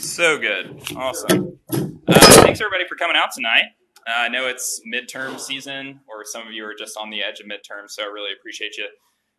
So 0.00 0.38
good. 0.38 0.82
Awesome. 0.96 1.58
Uh, 1.70 1.78
thanks, 2.42 2.58
everybody, 2.58 2.88
for 2.88 2.96
coming 2.96 3.16
out 3.16 3.32
tonight. 3.34 3.64
Uh, 4.08 4.12
I 4.12 4.28
know 4.28 4.46
it's 4.46 4.80
midterm 4.90 5.38
season, 5.38 6.00
or 6.08 6.24
some 6.24 6.46
of 6.46 6.54
you 6.54 6.64
are 6.64 6.74
just 6.74 6.96
on 6.96 7.10
the 7.10 7.22
edge 7.22 7.38
of 7.40 7.46
midterm, 7.46 7.88
so 7.88 8.04
I 8.04 8.06
really 8.06 8.32
appreciate 8.32 8.78
you 8.78 8.86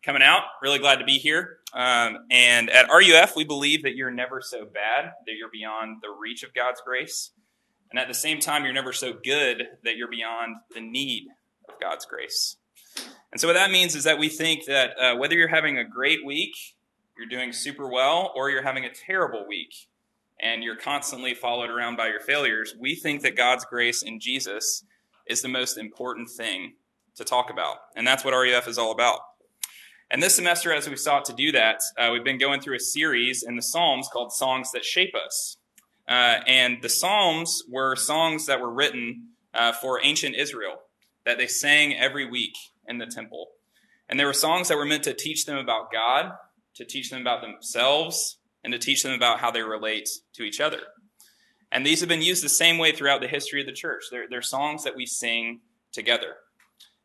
coming 0.04 0.22
out. 0.22 0.42
Really 0.62 0.78
glad 0.78 1.00
to 1.00 1.04
be 1.04 1.18
here. 1.18 1.58
Um, 1.74 2.18
and 2.30 2.70
at 2.70 2.86
RUF, 2.88 3.34
we 3.34 3.44
believe 3.44 3.82
that 3.82 3.96
you're 3.96 4.12
never 4.12 4.40
so 4.40 4.64
bad 4.64 5.12
that 5.26 5.34
you're 5.36 5.50
beyond 5.50 5.96
the 6.00 6.14
reach 6.16 6.44
of 6.44 6.54
God's 6.54 6.80
grace. 6.80 7.32
And 7.90 7.98
at 7.98 8.06
the 8.06 8.14
same 8.14 8.38
time, 8.38 8.62
you're 8.64 8.72
never 8.72 8.92
so 8.92 9.12
good 9.12 9.64
that 9.82 9.96
you're 9.96 10.08
beyond 10.08 10.56
the 10.72 10.80
need 10.80 11.26
of 11.68 11.74
God's 11.80 12.06
grace. 12.06 12.56
And 13.32 13.40
so, 13.40 13.48
what 13.48 13.54
that 13.54 13.72
means 13.72 13.96
is 13.96 14.04
that 14.04 14.18
we 14.18 14.28
think 14.28 14.66
that 14.66 14.96
uh, 14.96 15.16
whether 15.16 15.34
you're 15.34 15.48
having 15.48 15.76
a 15.76 15.84
great 15.84 16.24
week, 16.24 16.54
you're 17.18 17.28
doing 17.28 17.52
super 17.52 17.88
well, 17.88 18.32
or 18.36 18.48
you're 18.48 18.62
having 18.62 18.84
a 18.84 18.90
terrible 18.90 19.44
week, 19.48 19.74
and 20.42 20.62
you're 20.62 20.76
constantly 20.76 21.34
followed 21.34 21.70
around 21.70 21.96
by 21.96 22.08
your 22.08 22.20
failures, 22.20 22.74
we 22.78 22.94
think 22.94 23.22
that 23.22 23.36
God's 23.36 23.64
grace 23.64 24.02
in 24.02 24.18
Jesus 24.18 24.84
is 25.26 25.40
the 25.40 25.48
most 25.48 25.78
important 25.78 26.28
thing 26.28 26.74
to 27.14 27.24
talk 27.24 27.50
about. 27.50 27.76
And 27.94 28.06
that's 28.06 28.24
what 28.24 28.32
RUF 28.32 28.66
is 28.66 28.76
all 28.76 28.90
about. 28.90 29.20
And 30.10 30.22
this 30.22 30.34
semester, 30.34 30.72
as 30.72 30.88
we 30.88 30.96
sought 30.96 31.24
to 31.26 31.32
do 31.32 31.52
that, 31.52 31.80
uh, 31.96 32.10
we've 32.12 32.24
been 32.24 32.38
going 32.38 32.60
through 32.60 32.76
a 32.76 32.80
series 32.80 33.42
in 33.42 33.56
the 33.56 33.62
Psalms 33.62 34.08
called 34.12 34.32
Songs 34.32 34.70
That 34.72 34.84
Shape 34.84 35.14
Us. 35.14 35.56
Uh, 36.08 36.40
and 36.46 36.82
the 36.82 36.88
Psalms 36.88 37.62
were 37.70 37.96
songs 37.96 38.46
that 38.46 38.60
were 38.60 38.70
written 38.70 39.28
uh, 39.54 39.72
for 39.72 40.04
ancient 40.04 40.34
Israel 40.36 40.74
that 41.24 41.38
they 41.38 41.46
sang 41.46 41.96
every 41.96 42.28
week 42.28 42.54
in 42.86 42.98
the 42.98 43.06
temple. 43.06 43.46
And 44.08 44.18
they 44.18 44.24
were 44.24 44.32
songs 44.34 44.68
that 44.68 44.76
were 44.76 44.84
meant 44.84 45.04
to 45.04 45.14
teach 45.14 45.46
them 45.46 45.56
about 45.56 45.92
God, 45.92 46.32
to 46.74 46.84
teach 46.84 47.10
them 47.10 47.20
about 47.20 47.40
themselves, 47.40 48.38
and 48.64 48.72
to 48.72 48.78
teach 48.78 49.02
them 49.02 49.12
about 49.12 49.40
how 49.40 49.50
they 49.50 49.62
relate 49.62 50.08
to 50.34 50.42
each 50.42 50.60
other. 50.60 50.80
And 51.70 51.86
these 51.86 52.00
have 52.00 52.08
been 52.08 52.22
used 52.22 52.44
the 52.44 52.48
same 52.48 52.78
way 52.78 52.92
throughout 52.92 53.20
the 53.20 53.28
history 53.28 53.60
of 53.60 53.66
the 53.66 53.72
church. 53.72 54.04
They're, 54.10 54.28
they're 54.28 54.42
songs 54.42 54.84
that 54.84 54.94
we 54.94 55.06
sing 55.06 55.60
together. 55.92 56.36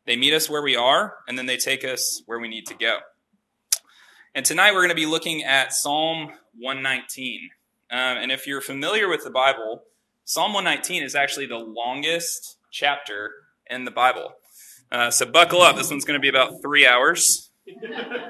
They 0.06 0.16
meet 0.16 0.34
us 0.34 0.48
where 0.48 0.62
we 0.62 0.76
are, 0.76 1.16
and 1.26 1.38
then 1.38 1.46
they 1.46 1.56
take 1.56 1.84
us 1.84 2.22
where 2.26 2.38
we 2.38 2.48
need 2.48 2.66
to 2.66 2.74
go. 2.74 2.98
And 4.34 4.44
tonight 4.44 4.72
we're 4.72 4.80
going 4.80 4.90
to 4.90 4.94
be 4.94 5.06
looking 5.06 5.42
at 5.42 5.72
Psalm 5.72 6.32
119. 6.58 7.50
Um, 7.90 7.98
and 7.98 8.30
if 8.30 8.46
you're 8.46 8.60
familiar 8.60 9.08
with 9.08 9.24
the 9.24 9.30
Bible, 9.30 9.84
Psalm 10.24 10.52
119 10.52 11.02
is 11.02 11.14
actually 11.14 11.46
the 11.46 11.58
longest 11.58 12.58
chapter 12.70 13.30
in 13.70 13.84
the 13.84 13.90
Bible. 13.90 14.32
Uh, 14.92 15.10
so 15.10 15.26
buckle 15.26 15.62
up. 15.62 15.76
This 15.76 15.90
one's 15.90 16.04
going 16.04 16.18
to 16.18 16.22
be 16.22 16.28
about 16.28 16.60
three 16.62 16.86
hours. 16.86 17.50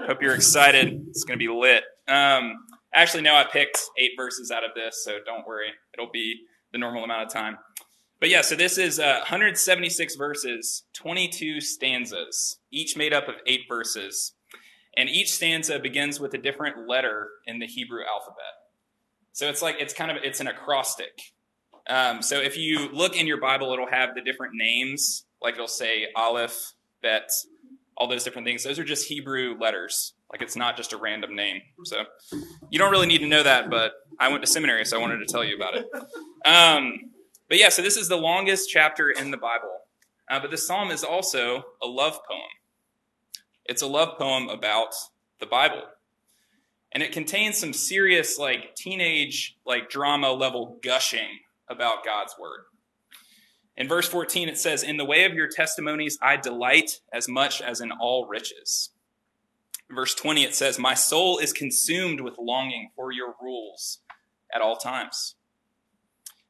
Hope 0.07 0.23
you're 0.23 0.35
excited. 0.35 1.07
It's 1.11 1.25
going 1.25 1.39
to 1.39 1.45
be 1.45 1.53
lit. 1.53 1.85
Um, 2.09 2.55
Actually, 2.95 3.23
no, 3.23 3.35
I 3.35 3.45
picked 3.45 3.79
eight 3.99 4.13
verses 4.17 4.51
out 4.51 4.65
of 4.65 4.71
this, 4.75 5.05
so 5.05 5.19
don't 5.25 5.47
worry. 5.47 5.69
It'll 5.93 6.11
be 6.11 6.41
the 6.73 6.79
normal 6.79 7.05
amount 7.05 7.27
of 7.27 7.33
time. 7.33 7.59
But 8.21 8.31
yeah, 8.31 8.41
so 8.41 8.57
this 8.57 8.79
is 8.79 8.99
uh, 8.99 9.19
176 9.21 10.17
verses, 10.17 10.85
22 10.95 11.61
stanzas, 11.61 12.59
each 12.73 12.97
made 12.97 13.13
up 13.13 13.29
of 13.29 13.37
eight 13.47 13.63
verses. 13.69 14.33
And 14.97 15.09
each 15.09 15.31
stanza 15.31 15.79
begins 15.79 16.19
with 16.19 16.35
a 16.35 16.39
different 16.39 16.89
letter 16.89 17.29
in 17.47 17.61
the 17.61 17.67
Hebrew 17.67 18.01
alphabet. 18.03 18.55
So 19.33 19.49
it's 19.49 19.63
like, 19.63 19.77
it's 19.79 19.95
kind 19.95 20.11
of, 20.11 20.17
it's 20.25 20.41
an 20.41 20.49
acrostic. 20.49 21.21
Um, 21.89 22.23
so 22.23 22.41
if 22.41 22.57
you 22.57 22.89
look 22.93 23.17
in 23.17 23.29
your 23.29 23.41
Bible, 23.41 23.73
it'll 23.73 23.87
have 23.89 24.17
the 24.17 24.21
different 24.21 24.55
names, 24.57 25.25
like 25.41 25.55
it'll 25.55 25.69
say 25.69 26.07
Aleph, 26.17 26.73
Bet, 27.03 27.31
all 27.97 28.09
those 28.09 28.25
different 28.25 28.47
things. 28.47 28.65
Those 28.65 28.81
are 28.81 28.85
just 28.85 29.09
Hebrew 29.09 29.57
letters. 29.61 30.15
Like 30.31 30.43
it's 30.43 30.57
not 30.57 30.77
just 30.77 30.93
a 30.93 30.97
random 30.97 31.35
name. 31.35 31.63
So 31.85 32.05
you 32.71 32.79
don't 32.79 32.91
really 32.91 33.07
need 33.07 33.19
to 33.19 33.27
know 33.27 33.43
that, 33.43 33.71
but 33.71 33.93
I 34.21 34.29
went 34.29 34.43
to 34.43 34.47
seminary, 34.47 34.85
so 34.85 34.99
I 34.99 35.01
wanted 35.01 35.19
to 35.19 35.27
tell 35.27 35.45
you 35.45 35.57
about 35.57 35.75
it. 35.77 35.87
Um, 36.45 37.11
but 37.49 37.59
yeah, 37.59 37.71
so 37.71 37.83
this 37.83 37.97
is 37.97 38.09
the 38.09 38.17
longest 38.17 38.69
chapter 38.69 39.11
in 39.11 39.31
the 39.31 39.37
Bible. 39.37 39.71
Uh, 40.31 40.39
but 40.41 40.51
this 40.51 40.67
psalm 40.67 40.91
is 40.91 41.03
also 41.03 41.65
a 41.83 41.87
love 41.87 42.19
poem. 42.29 42.51
It's 43.65 43.83
a 43.83 43.87
love 43.87 44.19
poem 44.19 44.49
about 44.49 44.95
the 45.41 45.47
Bible. 45.47 45.83
And 46.93 47.03
it 47.03 47.13
contains 47.13 47.59
some 47.59 47.73
serious, 47.73 48.39
like, 48.39 48.75
teenage, 48.75 49.57
like, 49.67 49.91
drama 49.91 50.33
level 50.33 50.79
gushing 50.83 51.41
about 51.69 52.05
God's 52.05 52.35
word. 52.39 52.61
In 53.77 53.89
verse 53.89 54.09
14, 54.09 54.49
it 54.49 54.59
says, 54.59 54.83
In 54.83 54.97
the 54.97 55.05
way 55.05 55.25
of 55.25 55.35
your 55.35 55.49
testimonies 55.49 56.19
I 56.21 56.37
delight 56.37 57.01
as 57.13 57.29
much 57.29 57.61
as 57.61 57.81
in 57.81 57.93
all 57.93 58.27
riches 58.27 58.91
verse 59.95 60.15
20, 60.15 60.45
it 60.45 60.55
says, 60.55 60.79
My 60.79 60.95
soul 60.95 61.39
is 61.39 61.53
consumed 61.53 62.21
with 62.21 62.35
longing 62.39 62.91
for 62.95 63.13
your 63.13 63.35
rules 63.41 64.01
at 64.55 64.61
all 64.61 64.77
times. 64.77 65.35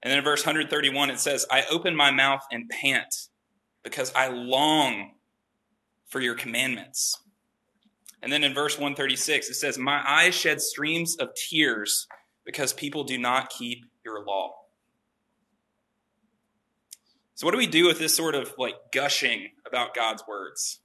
And 0.02 0.10
then 0.10 0.18
in 0.18 0.24
verse 0.24 0.44
131, 0.44 1.10
it 1.10 1.18
says, 1.18 1.46
I 1.50 1.64
open 1.70 1.96
my 1.96 2.10
mouth 2.10 2.42
and 2.50 2.68
pant 2.68 3.28
because 3.82 4.12
I 4.14 4.28
long 4.28 5.12
for 6.08 6.20
your 6.20 6.34
commandments. 6.34 7.20
And 8.22 8.32
then 8.32 8.44
in 8.44 8.54
verse 8.54 8.76
136, 8.76 9.48
it 9.48 9.54
says, 9.54 9.78
My 9.78 10.02
eyes 10.06 10.34
shed 10.34 10.60
streams 10.60 11.16
of 11.16 11.30
tears 11.34 12.06
because 12.44 12.72
people 12.72 13.04
do 13.04 13.18
not 13.18 13.50
keep 13.50 13.84
your 14.04 14.24
law. 14.24 14.54
So, 17.34 17.46
what 17.46 17.52
do 17.52 17.58
we 17.58 17.68
do 17.68 17.86
with 17.86 18.00
this 18.00 18.16
sort 18.16 18.34
of 18.34 18.52
like 18.58 18.74
gushing 18.92 19.50
about 19.66 19.94
God's 19.94 20.24
words? 20.26 20.80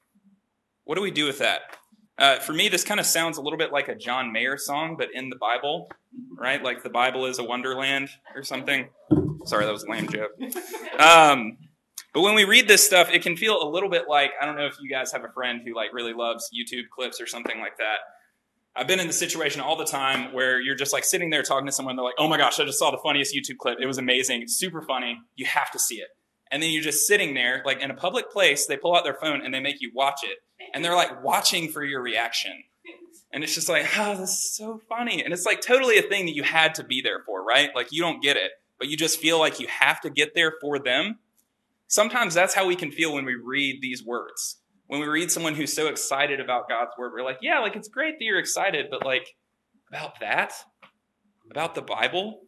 What 0.83 0.95
do 0.95 1.01
we 1.01 1.09
do 1.09 1.25
with 1.25 1.39
that? 1.39 1.61
Uh, 2.17 2.37
for 2.39 2.53
me, 2.53 2.69
this 2.69 2.83
kind 2.83 2.99
of 2.99 3.05
sounds 3.05 3.37
a 3.37 3.41
little 3.41 3.57
bit 3.57 3.71
like 3.71 3.87
a 3.87 3.95
John 3.95 4.31
Mayer 4.31 4.57
song, 4.57 4.95
but 4.97 5.09
in 5.13 5.29
the 5.29 5.35
Bible, 5.35 5.89
right? 6.37 6.63
Like 6.63 6.83
the 6.83 6.89
Bible 6.89 7.25
is 7.25 7.39
a 7.39 7.43
wonderland 7.43 8.09
or 8.35 8.43
something. 8.43 8.89
Sorry, 9.45 9.65
that 9.65 9.71
was 9.71 9.83
a 9.83 9.91
lame 9.91 10.07
joke. 10.07 10.31
Um, 10.99 11.57
but 12.13 12.21
when 12.21 12.35
we 12.35 12.43
read 12.43 12.67
this 12.67 12.85
stuff, 12.85 13.09
it 13.11 13.23
can 13.23 13.35
feel 13.35 13.61
a 13.61 13.67
little 13.67 13.89
bit 13.89 14.03
like 14.07 14.31
I 14.39 14.45
don't 14.45 14.55
know 14.55 14.67
if 14.67 14.77
you 14.79 14.89
guys 14.89 15.11
have 15.11 15.23
a 15.23 15.31
friend 15.33 15.61
who 15.65 15.75
like 15.75 15.93
really 15.93 16.13
loves 16.13 16.49
YouTube 16.55 16.89
clips 16.95 17.19
or 17.19 17.25
something 17.25 17.59
like 17.59 17.77
that. 17.77 17.97
I've 18.75 18.87
been 18.87 18.99
in 18.99 19.07
the 19.07 19.13
situation 19.13 19.61
all 19.61 19.75
the 19.75 19.85
time 19.85 20.33
where 20.33 20.59
you're 20.59 20.75
just 20.75 20.93
like 20.93 21.03
sitting 21.03 21.29
there 21.29 21.43
talking 21.43 21.65
to 21.65 21.71
someone. 21.71 21.95
They're 21.95 22.05
like, 22.05 22.15
"Oh 22.17 22.27
my 22.27 22.37
gosh, 22.37 22.59
I 22.59 22.65
just 22.65 22.79
saw 22.79 22.91
the 22.91 22.97
funniest 22.97 23.35
YouTube 23.35 23.57
clip. 23.57 23.79
It 23.81 23.87
was 23.87 23.97
amazing, 23.97 24.43
super 24.47 24.81
funny. 24.81 25.17
You 25.35 25.45
have 25.45 25.71
to 25.71 25.79
see 25.79 25.95
it." 25.95 26.09
And 26.53 26.61
then 26.61 26.69
you're 26.69 26.83
just 26.83 27.07
sitting 27.07 27.33
there, 27.33 27.63
like 27.65 27.81
in 27.81 27.89
a 27.89 27.95
public 27.95 28.31
place. 28.31 28.67
They 28.67 28.77
pull 28.77 28.95
out 28.95 29.03
their 29.03 29.15
phone 29.15 29.41
and 29.43 29.51
they 29.51 29.59
make 29.59 29.81
you 29.81 29.91
watch 29.93 30.19
it 30.23 30.37
and 30.71 30.85
they're 30.85 30.95
like 30.95 31.23
watching 31.23 31.67
for 31.67 31.83
your 31.83 31.99
reaction. 31.99 32.63
And 33.31 33.43
it's 33.43 33.55
just 33.55 33.67
like, 33.67 33.87
oh, 33.97 34.15
this 34.15 34.29
is 34.29 34.55
so 34.55 34.79
funny. 34.87 35.23
And 35.23 35.33
it's 35.33 35.47
like 35.47 35.61
totally 35.61 35.97
a 35.97 36.03
thing 36.03 36.27
that 36.27 36.35
you 36.35 36.43
had 36.43 36.75
to 36.75 36.83
be 36.83 37.01
there 37.01 37.21
for, 37.25 37.43
right? 37.43 37.71
Like 37.75 37.91
you 37.91 38.03
don't 38.03 38.21
get 38.21 38.37
it, 38.37 38.51
but 38.77 38.87
you 38.87 38.95
just 38.95 39.19
feel 39.19 39.39
like 39.39 39.59
you 39.59 39.65
have 39.67 39.99
to 40.01 40.11
get 40.11 40.35
there 40.35 40.53
for 40.61 40.77
them. 40.77 41.17
Sometimes 41.87 42.35
that's 42.35 42.53
how 42.53 42.67
we 42.67 42.75
can 42.75 42.91
feel 42.91 43.15
when 43.15 43.25
we 43.25 43.33
read 43.33 43.81
these 43.81 44.05
words. 44.05 44.57
When 44.85 45.01
we 45.01 45.07
read 45.07 45.31
someone 45.31 45.55
who's 45.55 45.73
so 45.73 45.87
excited 45.87 46.39
about 46.39 46.69
God's 46.69 46.91
word, 46.99 47.13
we're 47.13 47.23
like, 47.23 47.39
yeah, 47.41 47.61
like 47.61 47.75
it's 47.75 47.87
great 47.87 48.19
that 48.19 48.25
you're 48.25 48.37
excited, 48.37 48.87
but 48.91 49.03
like 49.03 49.35
about 49.89 50.19
that? 50.19 50.53
About 51.49 51.73
the 51.73 51.81
Bible? 51.81 52.41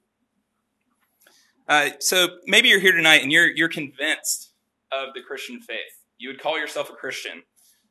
Uh, 1.67 1.89
so 1.99 2.27
maybe 2.45 2.69
you're 2.69 2.79
here 2.79 2.91
tonight 2.91 3.23
and 3.23 3.31
you're 3.31 3.47
you're 3.47 3.69
convinced 3.69 4.51
of 4.91 5.13
the 5.13 5.21
Christian 5.21 5.59
faith. 5.59 5.79
You 6.17 6.29
would 6.29 6.39
call 6.39 6.59
yourself 6.59 6.89
a 6.89 6.93
Christian. 6.93 7.43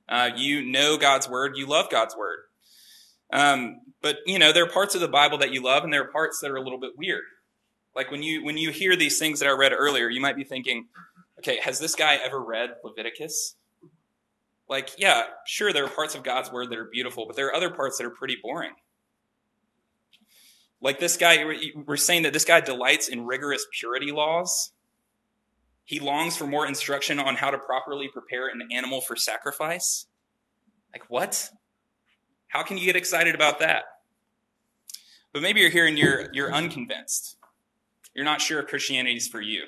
Uh, 0.09 0.31
you 0.37 0.65
know 0.65 0.97
God's 0.97 1.29
word. 1.29 1.57
You 1.57 1.67
love 1.67 1.91
God's 1.91 2.17
word. 2.17 2.39
Um, 3.33 3.81
but 4.03 4.19
you 4.27 4.39
know 4.39 4.53
there 4.53 4.65
are 4.65 4.71
parts 4.71 4.95
of 4.95 5.01
the 5.01 5.09
Bible 5.09 5.39
that 5.39 5.53
you 5.53 5.63
love, 5.63 5.83
and 5.83 5.93
there 5.93 6.03
are 6.03 6.13
parts 6.13 6.41
that 6.41 6.51
are 6.51 6.57
a 6.57 6.63
little 6.63 6.79
bit 6.79 6.93
weird. 6.97 7.25
Like 7.97 8.11
when 8.11 8.23
you 8.23 8.45
when 8.45 8.57
you 8.57 8.71
hear 8.71 8.97
these 8.97 9.19
things 9.19 9.41
that 9.41 9.49
I 9.49 9.53
read 9.53 9.73
earlier, 9.73 10.09
you 10.09 10.21
might 10.21 10.37
be 10.37 10.45
thinking, 10.45 10.87
"Okay, 11.39 11.59
has 11.59 11.81
this 11.81 11.95
guy 11.95 12.17
ever 12.17 12.41
read 12.41 12.71
Leviticus?" 12.85 13.57
Like, 14.69 14.91
yeah, 14.99 15.25
sure, 15.47 15.73
there 15.73 15.85
are 15.85 15.91
parts 15.91 16.15
of 16.15 16.23
God's 16.23 16.51
word 16.51 16.71
that 16.71 16.79
are 16.79 16.89
beautiful, 16.91 17.27
but 17.27 17.37
there 17.37 17.47
are 17.49 17.55
other 17.55 17.71
parts 17.71 17.99
that 17.99 18.07
are 18.07 18.11
pretty 18.11 18.39
boring. 18.43 18.73
Like 20.85 21.01
this 21.01 21.17
guy, 21.17 21.45
we're 21.75 21.97
saying 21.97 22.23
that 22.23 22.33
this 22.33 22.45
guy 22.45 22.61
delights 22.61 23.09
in 23.09 23.27
rigorous 23.27 23.67
purity 23.73 24.13
laws 24.13 24.71
he 25.85 26.01
longs 26.01 26.37
for 26.37 26.47
more 26.47 26.67
instruction 26.67 27.19
on 27.19 27.37
how 27.37 27.51
to 27.51 27.59
properly 27.59 28.09
prepare 28.09 28.49
an 28.49 28.69
animal 28.73 29.03
for 29.03 29.17
sacrifice. 29.17 30.07
Like, 30.93 31.05
what? 31.09 31.51
How 32.49 32.63
can 32.63 32.79
you 32.79 32.87
get 32.87 32.97
excited 32.97 33.35
about 33.35 33.61
that? 33.61 33.85
But 35.33 35.43
maybe 35.43 35.61
you're 35.61 35.71
here 35.71 35.87
and 35.87 35.99
you're, 35.99 36.33
you're 36.33 36.53
unconvinced. 36.53 37.37
You're 38.15 38.25
not 38.25 38.41
sure 38.41 38.61
if 38.61 38.69
Christianity 38.69 39.17
is 39.17 39.29
for 39.29 39.41
you. 39.41 39.65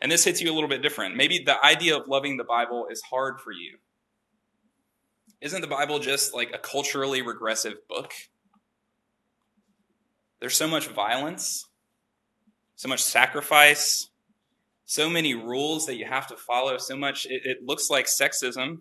And 0.00 0.12
this 0.12 0.24
hits 0.24 0.40
you 0.40 0.52
a 0.52 0.54
little 0.54 0.68
bit 0.68 0.82
different. 0.82 1.16
Maybe 1.16 1.42
the 1.42 1.62
idea 1.64 1.96
of 1.96 2.06
loving 2.06 2.36
the 2.36 2.44
Bible 2.44 2.86
is 2.90 3.02
hard 3.02 3.40
for 3.40 3.50
you. 3.50 3.78
Isn't 5.40 5.62
the 5.62 5.66
Bible 5.66 5.98
just 5.98 6.34
like 6.34 6.52
a 6.54 6.58
culturally 6.58 7.22
regressive 7.22 7.88
book? 7.88 8.12
There's 10.40 10.56
so 10.56 10.68
much 10.68 10.88
violence, 10.88 11.66
so 12.74 12.88
much 12.88 13.02
sacrifice, 13.02 14.10
so 14.84 15.10
many 15.10 15.34
rules 15.34 15.86
that 15.86 15.96
you 15.96 16.04
have 16.04 16.26
to 16.28 16.36
follow, 16.36 16.78
so 16.78 16.96
much, 16.96 17.26
it, 17.26 17.42
it 17.44 17.58
looks 17.64 17.90
like 17.90 18.06
sexism. 18.06 18.78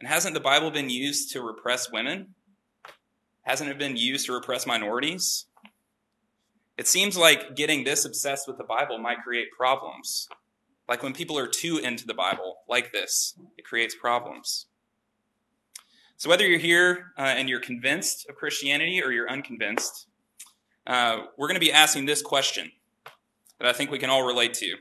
And 0.00 0.08
hasn't 0.08 0.34
the 0.34 0.40
Bible 0.40 0.70
been 0.70 0.90
used 0.90 1.32
to 1.32 1.42
repress 1.42 1.90
women? 1.92 2.34
Hasn't 3.42 3.70
it 3.70 3.78
been 3.78 3.96
used 3.96 4.26
to 4.26 4.32
repress 4.32 4.66
minorities? 4.66 5.46
It 6.76 6.88
seems 6.88 7.16
like 7.16 7.54
getting 7.54 7.84
this 7.84 8.04
obsessed 8.04 8.48
with 8.48 8.58
the 8.58 8.64
Bible 8.64 8.98
might 8.98 9.22
create 9.22 9.48
problems. 9.56 10.28
Like 10.88 11.02
when 11.02 11.12
people 11.12 11.38
are 11.38 11.46
too 11.46 11.78
into 11.78 12.06
the 12.06 12.14
Bible, 12.14 12.56
like 12.68 12.92
this, 12.92 13.38
it 13.56 13.64
creates 13.64 13.94
problems. 13.94 14.66
So, 16.16 16.28
whether 16.28 16.46
you're 16.46 16.58
here 16.58 17.12
uh, 17.18 17.22
and 17.22 17.48
you're 17.48 17.60
convinced 17.60 18.26
of 18.28 18.36
Christianity 18.36 19.02
or 19.02 19.12
you're 19.12 19.28
unconvinced, 19.28 20.06
uh, 20.86 21.22
we're 21.36 21.48
going 21.48 21.60
to 21.60 21.64
be 21.64 21.72
asking 21.72 22.06
this 22.06 22.22
question 22.22 22.72
that 23.58 23.68
I 23.68 23.72
think 23.72 23.90
we 23.90 23.98
can 23.98 24.10
all 24.10 24.26
relate 24.26 24.54
to 24.54 24.76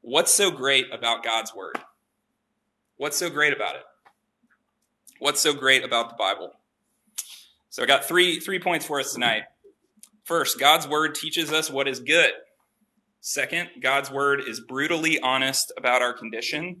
What's 0.00 0.32
so 0.32 0.50
great 0.50 0.86
about 0.92 1.24
God's 1.24 1.54
Word? 1.54 1.78
What's 2.96 3.16
so 3.16 3.30
great 3.30 3.52
about 3.52 3.76
it? 3.76 3.82
What's 5.18 5.40
so 5.40 5.52
great 5.52 5.84
about 5.84 6.10
the 6.10 6.16
Bible? 6.16 6.52
So 7.70 7.82
I 7.82 7.86
got 7.86 8.04
three 8.04 8.40
three 8.40 8.58
points 8.58 8.86
for 8.86 9.00
us 9.00 9.12
tonight. 9.12 9.42
First, 10.24 10.58
God's 10.58 10.86
word 10.86 11.14
teaches 11.14 11.52
us 11.52 11.70
what 11.70 11.88
is 11.88 12.00
good. 12.00 12.32
Second, 13.20 13.70
God's 13.80 14.10
word 14.10 14.42
is 14.46 14.60
brutally 14.60 15.18
honest 15.20 15.72
about 15.76 16.02
our 16.02 16.12
condition. 16.12 16.76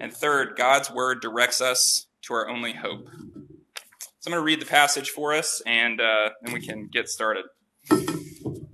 And 0.00 0.12
third, 0.12 0.54
God's 0.56 0.90
word 0.90 1.20
directs 1.20 1.60
us 1.60 2.06
to 2.22 2.34
our 2.34 2.48
only 2.48 2.74
hope. 2.74 3.08
So 4.20 4.26
I'm 4.26 4.32
going 4.32 4.40
to 4.40 4.42
read 4.42 4.60
the 4.60 4.66
passage 4.66 5.10
for 5.10 5.32
us, 5.32 5.62
and 5.64 6.00
uh, 6.00 6.30
then 6.42 6.52
we 6.52 6.60
can 6.60 6.88
get 6.88 7.08
started. 7.08 7.44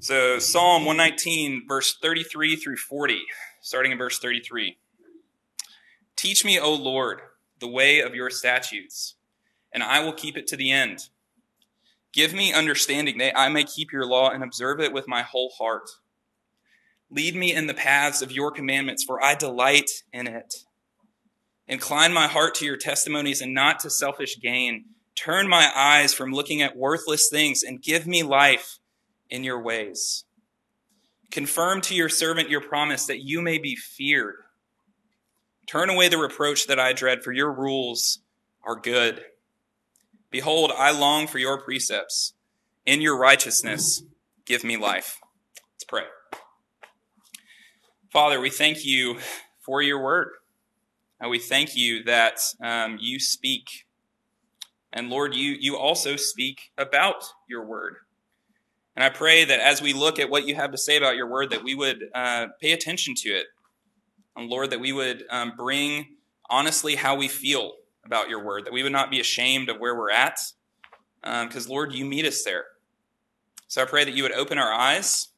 So 0.04 0.38
Psalm 0.38 0.84
119, 0.84 1.66
verse 1.66 1.96
33 2.02 2.56
through 2.56 2.76
40, 2.76 3.22
starting 3.62 3.90
in 3.90 3.96
verse 3.96 4.18
33. 4.18 4.76
Teach 6.14 6.44
me, 6.44 6.60
O 6.60 6.74
Lord, 6.74 7.22
the 7.58 7.68
way 7.68 8.00
of 8.00 8.14
your 8.14 8.28
statutes, 8.28 9.14
and 9.72 9.82
I 9.82 10.00
will 10.00 10.12
keep 10.12 10.36
it 10.36 10.46
to 10.48 10.58
the 10.58 10.70
end. 10.70 11.08
Give 12.12 12.34
me 12.34 12.52
understanding 12.52 13.16
that 13.16 13.32
I 13.34 13.48
may 13.48 13.64
keep 13.64 13.92
your 13.92 14.04
law 14.04 14.28
and 14.28 14.44
observe 14.44 14.78
it 14.78 14.92
with 14.92 15.08
my 15.08 15.22
whole 15.22 15.52
heart. 15.56 15.88
Lead 17.08 17.34
me 17.34 17.54
in 17.54 17.66
the 17.66 17.72
paths 17.72 18.20
of 18.20 18.30
your 18.30 18.50
commandments, 18.50 19.04
for 19.04 19.24
I 19.24 19.34
delight 19.34 19.88
in 20.12 20.26
it. 20.26 20.52
Incline 21.66 22.12
my 22.12 22.26
heart 22.26 22.54
to 22.56 22.66
your 22.66 22.76
testimonies 22.76 23.40
and 23.40 23.54
not 23.54 23.80
to 23.80 23.88
selfish 23.88 24.38
gain. 24.38 24.84
Turn 25.16 25.48
my 25.48 25.72
eyes 25.74 26.12
from 26.12 26.34
looking 26.34 26.60
at 26.60 26.76
worthless 26.76 27.30
things 27.30 27.62
and 27.62 27.80
give 27.80 28.06
me 28.06 28.22
life 28.22 28.80
in 29.30 29.44
your 29.44 29.60
ways. 29.60 30.24
Confirm 31.30 31.80
to 31.82 31.94
your 31.94 32.08
servant 32.08 32.50
your 32.50 32.60
promise 32.60 33.06
that 33.06 33.20
you 33.20 33.40
may 33.40 33.58
be 33.58 33.74
feared. 33.76 34.36
Turn 35.66 35.90
away 35.90 36.08
the 36.08 36.18
reproach 36.18 36.66
that 36.66 36.78
I 36.78 36.92
dread, 36.92 37.24
for 37.24 37.32
your 37.32 37.52
rules 37.52 38.20
are 38.62 38.76
good. 38.76 39.24
Behold, 40.30 40.72
I 40.76 40.90
long 40.90 41.26
for 41.26 41.38
your 41.38 41.60
precepts. 41.60 42.34
In 42.86 43.00
your 43.00 43.16
righteousness, 43.16 44.02
give 44.44 44.62
me 44.62 44.76
life. 44.76 45.18
Let's 45.74 45.84
pray. 45.84 46.04
Father, 48.12 48.40
we 48.40 48.50
thank 48.50 48.84
you 48.84 49.18
for 49.60 49.82
your 49.82 50.02
word. 50.02 50.28
And 51.18 51.30
we 51.30 51.38
thank 51.38 51.74
you 51.74 52.04
that 52.04 52.38
um, 52.62 52.98
you 53.00 53.18
speak. 53.18 53.86
And 54.92 55.08
Lord, 55.08 55.34
you, 55.34 55.56
you 55.58 55.76
also 55.76 56.16
speak 56.16 56.70
about 56.76 57.24
your 57.48 57.64
word. 57.64 57.96
And 58.96 59.04
I 59.04 59.08
pray 59.08 59.44
that 59.44 59.60
as 59.60 59.82
we 59.82 59.92
look 59.92 60.18
at 60.18 60.30
what 60.30 60.46
you 60.46 60.54
have 60.54 60.70
to 60.70 60.78
say 60.78 60.96
about 60.96 61.16
your 61.16 61.28
word, 61.28 61.50
that 61.50 61.64
we 61.64 61.74
would 61.74 62.04
uh, 62.14 62.46
pay 62.60 62.72
attention 62.72 63.14
to 63.16 63.30
it. 63.30 63.46
And 64.36 64.48
Lord, 64.48 64.70
that 64.70 64.80
we 64.80 64.92
would 64.92 65.24
um, 65.30 65.52
bring 65.56 66.16
honestly 66.48 66.94
how 66.94 67.16
we 67.16 67.28
feel 67.28 67.72
about 68.04 68.28
your 68.28 68.44
word, 68.44 68.64
that 68.66 68.72
we 68.72 68.82
would 68.82 68.92
not 68.92 69.10
be 69.10 69.20
ashamed 69.20 69.68
of 69.68 69.78
where 69.78 69.96
we're 69.96 70.10
at, 70.10 70.38
because 71.22 71.66
um, 71.66 71.70
Lord, 71.70 71.92
you 71.92 72.04
meet 72.04 72.26
us 72.26 72.44
there. 72.44 72.64
So 73.66 73.82
I 73.82 73.86
pray 73.86 74.04
that 74.04 74.14
you 74.14 74.22
would 74.22 74.32
open 74.32 74.58
our 74.58 74.72
eyes, 74.72 75.28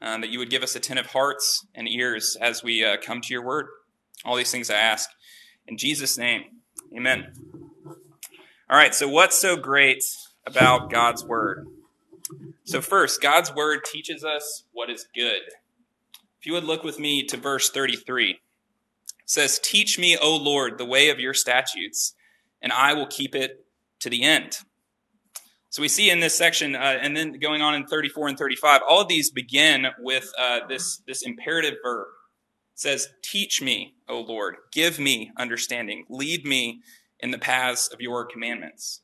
um, 0.00 0.20
that 0.20 0.30
you 0.30 0.38
would 0.38 0.50
give 0.50 0.62
us 0.62 0.76
attentive 0.76 1.06
hearts 1.06 1.66
and 1.74 1.88
ears 1.88 2.36
as 2.40 2.62
we 2.62 2.84
uh, 2.84 2.96
come 3.02 3.20
to 3.20 3.32
your 3.32 3.44
word. 3.44 3.66
All 4.24 4.36
these 4.36 4.52
things 4.52 4.70
I 4.70 4.76
ask. 4.76 5.08
In 5.66 5.76
Jesus' 5.76 6.18
name, 6.18 6.42
amen. 6.96 7.32
All 8.70 8.76
right, 8.76 8.94
so 8.94 9.08
what's 9.08 9.38
so 9.38 9.56
great 9.56 10.04
about 10.46 10.90
God's 10.90 11.24
word? 11.24 11.66
So, 12.64 12.80
first, 12.80 13.20
God's 13.20 13.52
word 13.52 13.80
teaches 13.84 14.24
us 14.24 14.64
what 14.72 14.88
is 14.88 15.06
good. 15.14 15.40
If 16.38 16.46
you 16.46 16.52
would 16.52 16.64
look 16.64 16.84
with 16.84 16.98
me 16.98 17.24
to 17.24 17.36
verse 17.36 17.70
33, 17.70 18.30
it 18.30 18.38
says, 19.26 19.58
Teach 19.58 19.98
me, 19.98 20.16
O 20.16 20.36
Lord, 20.36 20.78
the 20.78 20.84
way 20.84 21.10
of 21.10 21.18
your 21.18 21.34
statutes, 21.34 22.14
and 22.60 22.72
I 22.72 22.94
will 22.94 23.06
keep 23.06 23.34
it 23.34 23.66
to 24.00 24.08
the 24.08 24.22
end. 24.22 24.58
So 25.70 25.82
we 25.82 25.88
see 25.88 26.10
in 26.10 26.20
this 26.20 26.36
section, 26.36 26.76
uh, 26.76 26.98
and 27.00 27.16
then 27.16 27.38
going 27.40 27.62
on 27.62 27.74
in 27.74 27.86
34 27.86 28.28
and 28.28 28.38
35, 28.38 28.82
all 28.88 29.00
of 29.00 29.08
these 29.08 29.30
begin 29.30 29.86
with 29.98 30.30
uh, 30.38 30.60
this, 30.68 31.02
this 31.06 31.22
imperative 31.22 31.74
verb. 31.82 32.06
It 32.74 32.80
says, 32.80 33.08
Teach 33.22 33.60
me, 33.60 33.94
O 34.08 34.20
Lord, 34.20 34.56
give 34.72 35.00
me 35.00 35.32
understanding, 35.36 36.04
lead 36.08 36.44
me 36.44 36.80
in 37.18 37.32
the 37.32 37.38
paths 37.38 37.88
of 37.88 38.00
your 38.00 38.24
commandments 38.24 39.00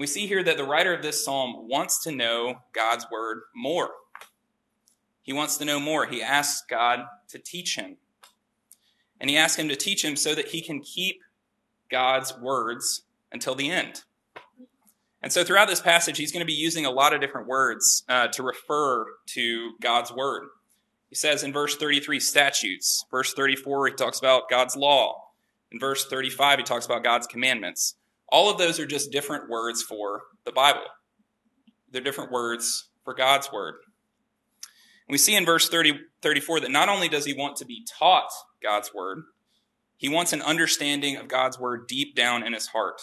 we 0.00 0.06
see 0.06 0.26
here 0.26 0.42
that 0.42 0.56
the 0.56 0.64
writer 0.64 0.94
of 0.94 1.02
this 1.02 1.22
psalm 1.22 1.68
wants 1.68 2.02
to 2.04 2.10
know 2.10 2.62
God's 2.72 3.04
word 3.12 3.42
more. 3.54 3.90
He 5.20 5.34
wants 5.34 5.58
to 5.58 5.66
know 5.66 5.78
more. 5.78 6.06
He 6.06 6.22
asks 6.22 6.64
God 6.66 7.00
to 7.28 7.38
teach 7.38 7.76
him. 7.76 7.98
And 9.20 9.28
he 9.28 9.36
asks 9.36 9.58
him 9.58 9.68
to 9.68 9.76
teach 9.76 10.02
him 10.02 10.16
so 10.16 10.34
that 10.34 10.48
he 10.48 10.62
can 10.62 10.80
keep 10.80 11.20
God's 11.90 12.34
words 12.38 13.02
until 13.30 13.54
the 13.54 13.70
end. 13.70 14.04
And 15.20 15.30
so 15.30 15.44
throughout 15.44 15.68
this 15.68 15.82
passage, 15.82 16.16
he's 16.16 16.32
going 16.32 16.40
to 16.40 16.46
be 16.46 16.54
using 16.54 16.86
a 16.86 16.90
lot 16.90 17.12
of 17.12 17.20
different 17.20 17.46
words 17.46 18.02
uh, 18.08 18.28
to 18.28 18.42
refer 18.42 19.04
to 19.34 19.72
God's 19.82 20.10
word. 20.10 20.48
He 21.10 21.14
says 21.14 21.42
in 21.42 21.52
verse 21.52 21.76
33, 21.76 22.20
statutes. 22.20 23.04
Verse 23.10 23.34
34, 23.34 23.88
he 23.88 23.94
talks 23.96 24.18
about 24.18 24.48
God's 24.48 24.76
law. 24.76 25.24
In 25.70 25.78
verse 25.78 26.06
35, 26.06 26.60
he 26.60 26.64
talks 26.64 26.86
about 26.86 27.04
God's 27.04 27.26
commandments. 27.26 27.96
All 28.30 28.50
of 28.50 28.58
those 28.58 28.78
are 28.78 28.86
just 28.86 29.10
different 29.10 29.48
words 29.48 29.82
for 29.82 30.22
the 30.44 30.52
Bible. 30.52 30.84
They're 31.90 32.02
different 32.02 32.30
words 32.30 32.88
for 33.04 33.14
God's 33.14 33.52
word. 33.52 33.76
We 35.08 35.18
see 35.18 35.34
in 35.34 35.44
verse 35.44 35.68
30, 35.68 35.98
34 36.22 36.60
that 36.60 36.70
not 36.70 36.88
only 36.88 37.08
does 37.08 37.24
he 37.24 37.32
want 37.32 37.56
to 37.56 37.64
be 37.64 37.84
taught 37.98 38.30
God's 38.62 38.94
word, 38.94 39.22
he 39.96 40.08
wants 40.08 40.32
an 40.32 40.40
understanding 40.40 41.16
of 41.16 41.28
God's 41.28 41.58
word 41.58 41.88
deep 41.88 42.14
down 42.14 42.46
in 42.46 42.52
his 42.52 42.68
heart. 42.68 43.00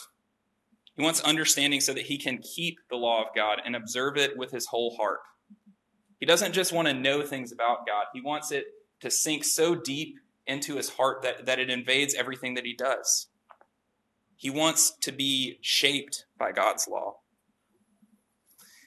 He 0.95 1.03
wants 1.03 1.19
understanding 1.21 1.81
so 1.81 1.93
that 1.93 2.05
he 2.05 2.17
can 2.17 2.39
keep 2.39 2.79
the 2.89 2.95
law 2.95 3.21
of 3.21 3.35
God 3.35 3.61
and 3.63 3.75
observe 3.75 4.17
it 4.17 4.37
with 4.37 4.51
his 4.51 4.67
whole 4.67 4.95
heart. 4.95 5.19
He 6.19 6.25
doesn't 6.25 6.53
just 6.53 6.73
want 6.73 6.87
to 6.87 6.93
know 6.93 7.21
things 7.21 7.51
about 7.51 7.85
God, 7.85 8.05
he 8.13 8.21
wants 8.21 8.51
it 8.51 8.65
to 9.01 9.11
sink 9.11 9.43
so 9.43 9.75
deep 9.75 10.15
into 10.47 10.77
his 10.77 10.89
heart 10.89 11.21
that, 11.21 11.45
that 11.45 11.59
it 11.59 11.69
invades 11.69 12.15
everything 12.15 12.55
that 12.55 12.65
he 12.65 12.73
does. 12.73 13.27
He 14.37 14.49
wants 14.49 14.91
to 15.01 15.11
be 15.11 15.57
shaped 15.61 16.25
by 16.37 16.51
God's 16.51 16.87
law. 16.87 17.17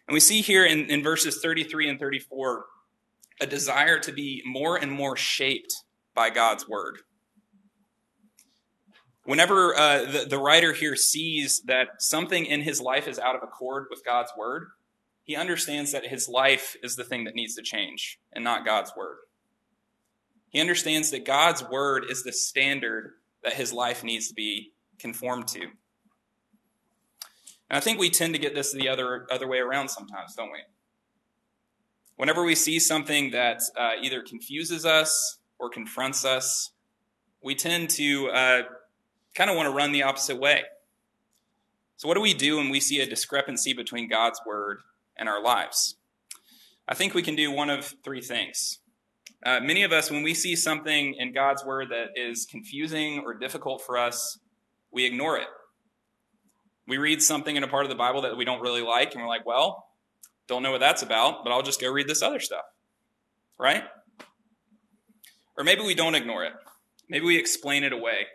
And 0.06 0.14
we 0.14 0.20
see 0.20 0.40
here 0.40 0.64
in, 0.64 0.86
in 0.86 1.02
verses 1.02 1.40
33 1.42 1.88
and 1.88 2.00
34 2.00 2.64
a 3.40 3.46
desire 3.46 3.98
to 3.98 4.12
be 4.12 4.42
more 4.44 4.76
and 4.76 4.92
more 4.92 5.16
shaped 5.16 5.74
by 6.14 6.30
God's 6.30 6.68
word. 6.68 6.98
Whenever 9.24 9.74
uh, 9.76 10.04
the, 10.04 10.26
the 10.28 10.38
writer 10.38 10.72
here 10.72 10.96
sees 10.96 11.62
that 11.66 11.88
something 11.98 12.46
in 12.46 12.62
his 12.62 12.80
life 12.80 13.06
is 13.06 13.18
out 13.18 13.36
of 13.36 13.42
accord 13.42 13.86
with 13.90 14.04
God's 14.04 14.32
word, 14.36 14.68
he 15.22 15.36
understands 15.36 15.92
that 15.92 16.06
his 16.06 16.28
life 16.28 16.76
is 16.82 16.96
the 16.96 17.04
thing 17.04 17.24
that 17.24 17.34
needs 17.34 17.54
to 17.54 17.62
change 17.62 18.18
and 18.32 18.42
not 18.42 18.64
God's 18.64 18.92
word. 18.96 19.18
He 20.48 20.60
understands 20.60 21.10
that 21.10 21.24
God's 21.24 21.62
word 21.62 22.04
is 22.10 22.24
the 22.24 22.32
standard 22.32 23.12
that 23.44 23.52
his 23.52 23.72
life 23.72 24.02
needs 24.02 24.28
to 24.28 24.34
be 24.34 24.69
conform 25.00 25.44
to. 25.44 25.60
And 27.70 27.76
I 27.76 27.80
think 27.80 27.98
we 27.98 28.10
tend 28.10 28.34
to 28.34 28.40
get 28.40 28.54
this 28.54 28.72
the 28.72 28.88
other, 28.88 29.26
other 29.30 29.48
way 29.48 29.58
around 29.58 29.88
sometimes, 29.88 30.34
don't 30.34 30.50
we? 30.50 30.58
Whenever 32.16 32.44
we 32.44 32.54
see 32.54 32.78
something 32.78 33.30
that 33.30 33.62
uh, 33.78 33.92
either 34.02 34.22
confuses 34.22 34.84
us 34.84 35.38
or 35.58 35.70
confronts 35.70 36.24
us, 36.24 36.72
we 37.42 37.54
tend 37.54 37.88
to 37.90 38.28
uh, 38.28 38.62
kind 39.34 39.48
of 39.48 39.56
want 39.56 39.66
to 39.66 39.72
run 39.72 39.92
the 39.92 40.02
opposite 40.02 40.38
way. 40.38 40.64
So, 41.96 42.08
what 42.08 42.14
do 42.14 42.20
we 42.20 42.34
do 42.34 42.56
when 42.56 42.70
we 42.70 42.80
see 42.80 43.00
a 43.00 43.06
discrepancy 43.06 43.72
between 43.72 44.08
God's 44.08 44.40
word 44.46 44.80
and 45.16 45.28
our 45.28 45.42
lives? 45.42 45.96
I 46.88 46.94
think 46.94 47.14
we 47.14 47.22
can 47.22 47.36
do 47.36 47.50
one 47.50 47.70
of 47.70 47.94
three 48.04 48.20
things. 48.20 48.80
Uh, 49.44 49.60
many 49.60 49.82
of 49.82 49.92
us, 49.92 50.10
when 50.10 50.22
we 50.22 50.34
see 50.34 50.56
something 50.56 51.14
in 51.14 51.32
God's 51.32 51.64
word 51.64 51.88
that 51.90 52.08
is 52.16 52.44
confusing 52.44 53.22
or 53.24 53.32
difficult 53.32 53.82
for 53.82 53.96
us, 53.96 54.38
we 54.92 55.04
ignore 55.04 55.36
it. 55.36 55.48
We 56.86 56.98
read 56.98 57.22
something 57.22 57.54
in 57.54 57.62
a 57.62 57.68
part 57.68 57.84
of 57.84 57.88
the 57.88 57.96
Bible 57.96 58.22
that 58.22 58.36
we 58.36 58.44
don't 58.44 58.60
really 58.60 58.82
like, 58.82 59.12
and 59.12 59.22
we're 59.22 59.28
like, 59.28 59.46
well, 59.46 59.86
don't 60.48 60.62
know 60.62 60.72
what 60.72 60.80
that's 60.80 61.02
about, 61.02 61.44
but 61.44 61.52
I'll 61.52 61.62
just 61.62 61.80
go 61.80 61.90
read 61.90 62.08
this 62.08 62.22
other 62.22 62.40
stuff. 62.40 62.64
Right? 63.58 63.84
Or 65.56 65.64
maybe 65.64 65.82
we 65.82 65.94
don't 65.94 66.14
ignore 66.14 66.44
it. 66.44 66.52
Maybe 67.08 67.26
we 67.26 67.38
explain 67.38 67.84
it 67.84 67.92
away. 67.92 68.26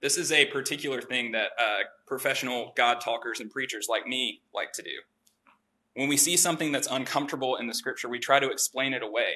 This 0.00 0.16
is 0.16 0.32
a 0.32 0.46
particular 0.46 1.02
thing 1.02 1.32
that 1.32 1.48
uh, 1.58 1.80
professional 2.06 2.72
God 2.76 3.00
talkers 3.00 3.40
and 3.40 3.50
preachers 3.50 3.86
like 3.88 4.06
me 4.06 4.40
like 4.54 4.72
to 4.72 4.82
do. 4.82 4.90
When 5.94 6.08
we 6.08 6.16
see 6.16 6.36
something 6.36 6.72
that's 6.72 6.88
uncomfortable 6.90 7.56
in 7.56 7.66
the 7.66 7.74
scripture, 7.74 8.08
we 8.08 8.18
try 8.18 8.40
to 8.40 8.48
explain 8.48 8.94
it 8.94 9.02
away 9.02 9.34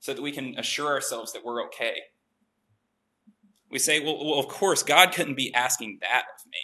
so 0.00 0.12
that 0.12 0.20
we 0.20 0.32
can 0.32 0.58
assure 0.58 0.88
ourselves 0.88 1.32
that 1.32 1.44
we're 1.44 1.64
okay. 1.66 1.94
We 3.72 3.78
say, 3.78 4.00
well, 4.00 4.22
well, 4.22 4.38
of 4.38 4.48
course, 4.48 4.82
God 4.82 5.12
couldn't 5.12 5.34
be 5.34 5.52
asking 5.54 5.98
that 6.02 6.24
of 6.38 6.46
me. 6.46 6.58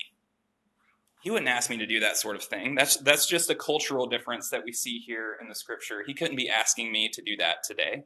He 1.23 1.31
wouldn't 1.31 1.49
ask 1.49 1.71
me 1.71 1.79
to 1.79 1.87
do 1.87 2.01
that 2.01 2.19
sort 2.19 2.37
of 2.37 2.45
thing. 2.45 2.75
That's, 2.75 2.99
that's 2.99 3.27
just 3.27 3.49
a 3.49 3.55
cultural 3.55 4.07
difference 4.07 4.51
that 4.51 4.63
we 4.63 4.73
see 4.73 4.99
here 4.99 5.37
in 5.41 5.49
the 5.49 5.55
scripture. 5.55 6.05
He 6.07 6.13
couldn't 6.13 6.37
be 6.37 6.51
asking 6.51 6.93
me 6.93 7.09
to 7.09 7.23
do 7.23 7.35
that 7.39 7.65
today. 7.65 8.05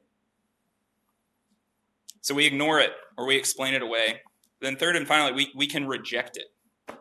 So 2.21 2.32
we 2.32 2.47
ignore 2.47 2.78
it 2.78 2.92
or 3.18 3.26
we 3.26 3.37
explain 3.37 3.75
it 3.75 3.82
away. 3.82 4.23
Then, 4.61 4.76
third 4.76 4.94
and 4.94 5.09
finally, 5.09 5.32
we, 5.32 5.52
we 5.56 5.66
can 5.66 5.88
reject 5.88 6.37
it. 6.37 6.97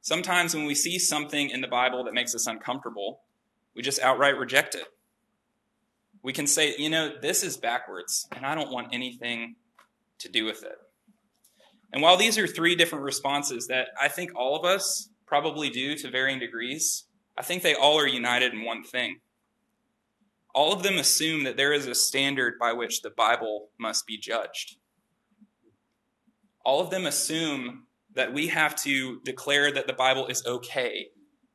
Sometimes 0.00 0.54
when 0.54 0.64
we 0.64 0.74
see 0.74 0.98
something 0.98 1.50
in 1.50 1.60
the 1.60 1.68
Bible 1.68 2.04
that 2.04 2.14
makes 2.14 2.34
us 2.34 2.46
uncomfortable, 2.46 3.20
we 3.74 3.82
just 3.82 4.00
outright 4.00 4.38
reject 4.38 4.74
it. 4.74 4.86
We 6.22 6.32
can 6.32 6.46
say, 6.46 6.74
you 6.78 6.88
know, 6.88 7.10
this 7.20 7.42
is 7.42 7.58
backwards, 7.58 8.26
and 8.34 8.46
I 8.46 8.54
don't 8.54 8.72
want 8.72 8.88
anything 8.94 9.56
to 10.20 10.30
do 10.30 10.46
with 10.46 10.62
it. 10.64 10.78
And 11.92 12.02
while 12.02 12.16
these 12.16 12.38
are 12.38 12.46
three 12.46 12.74
different 12.74 13.04
responses 13.04 13.66
that 13.68 13.88
I 14.00 14.08
think 14.08 14.32
all 14.34 14.56
of 14.56 14.64
us 14.64 15.08
probably 15.26 15.70
do 15.70 15.96
to 15.96 16.10
varying 16.10 16.38
degrees, 16.38 17.04
I 17.36 17.42
think 17.42 17.62
they 17.62 17.74
all 17.74 17.98
are 17.98 18.06
united 18.06 18.52
in 18.52 18.64
one 18.64 18.82
thing. 18.82 19.20
All 20.54 20.72
of 20.72 20.82
them 20.82 20.96
assume 20.96 21.44
that 21.44 21.56
there 21.56 21.72
is 21.72 21.86
a 21.86 21.94
standard 21.94 22.54
by 22.58 22.72
which 22.72 23.02
the 23.02 23.10
Bible 23.10 23.68
must 23.78 24.06
be 24.06 24.18
judged. 24.18 24.76
All 26.64 26.80
of 26.80 26.90
them 26.90 27.06
assume 27.06 27.84
that 28.14 28.32
we 28.32 28.46
have 28.48 28.74
to 28.82 29.20
declare 29.24 29.70
that 29.70 29.86
the 29.86 29.92
Bible 29.92 30.26
is 30.26 30.44
okay 30.46 31.08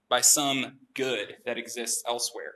by 0.07 0.21
some 0.21 0.77
good 0.93 1.37
that 1.45 1.57
exists 1.57 2.03
elsewhere. 2.07 2.53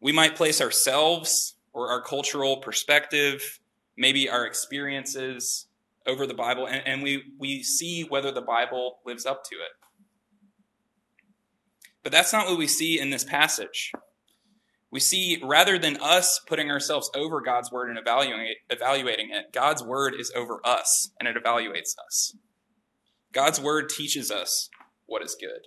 We 0.00 0.10
might 0.10 0.34
place 0.34 0.60
ourselves 0.60 1.56
or 1.72 1.90
our 1.90 2.02
cultural 2.02 2.56
perspective, 2.56 3.60
maybe 3.96 4.28
our 4.28 4.44
experiences, 4.44 5.67
over 6.06 6.26
the 6.26 6.34
Bible, 6.34 6.66
and, 6.66 6.86
and 6.86 7.02
we, 7.02 7.22
we 7.38 7.62
see 7.62 8.02
whether 8.02 8.32
the 8.32 8.40
Bible 8.40 8.98
lives 9.04 9.26
up 9.26 9.44
to 9.44 9.56
it. 9.56 9.72
But 12.02 12.12
that's 12.12 12.32
not 12.32 12.46
what 12.46 12.58
we 12.58 12.66
see 12.66 12.98
in 12.98 13.10
this 13.10 13.24
passage. 13.24 13.92
We 14.90 15.00
see 15.00 15.38
rather 15.42 15.78
than 15.78 15.98
us 16.00 16.40
putting 16.46 16.70
ourselves 16.70 17.10
over 17.14 17.42
God's 17.42 17.70
word 17.70 17.90
and 17.90 17.98
evaluating 17.98 19.28
it, 19.30 19.52
God's 19.52 19.82
word 19.82 20.14
is 20.18 20.32
over 20.34 20.60
us 20.64 21.10
and 21.20 21.28
it 21.28 21.36
evaluates 21.36 21.94
us. 22.06 22.34
God's 23.32 23.60
word 23.60 23.90
teaches 23.90 24.30
us 24.30 24.70
what 25.04 25.22
is 25.22 25.36
good. 25.38 25.66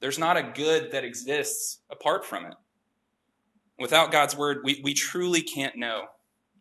There's 0.00 0.18
not 0.18 0.36
a 0.36 0.42
good 0.42 0.90
that 0.90 1.04
exists 1.04 1.80
apart 1.90 2.24
from 2.24 2.46
it. 2.46 2.54
Without 3.78 4.10
God's 4.10 4.36
word, 4.36 4.58
we, 4.64 4.80
we 4.82 4.94
truly 4.94 5.42
can't 5.42 5.76
know 5.76 6.06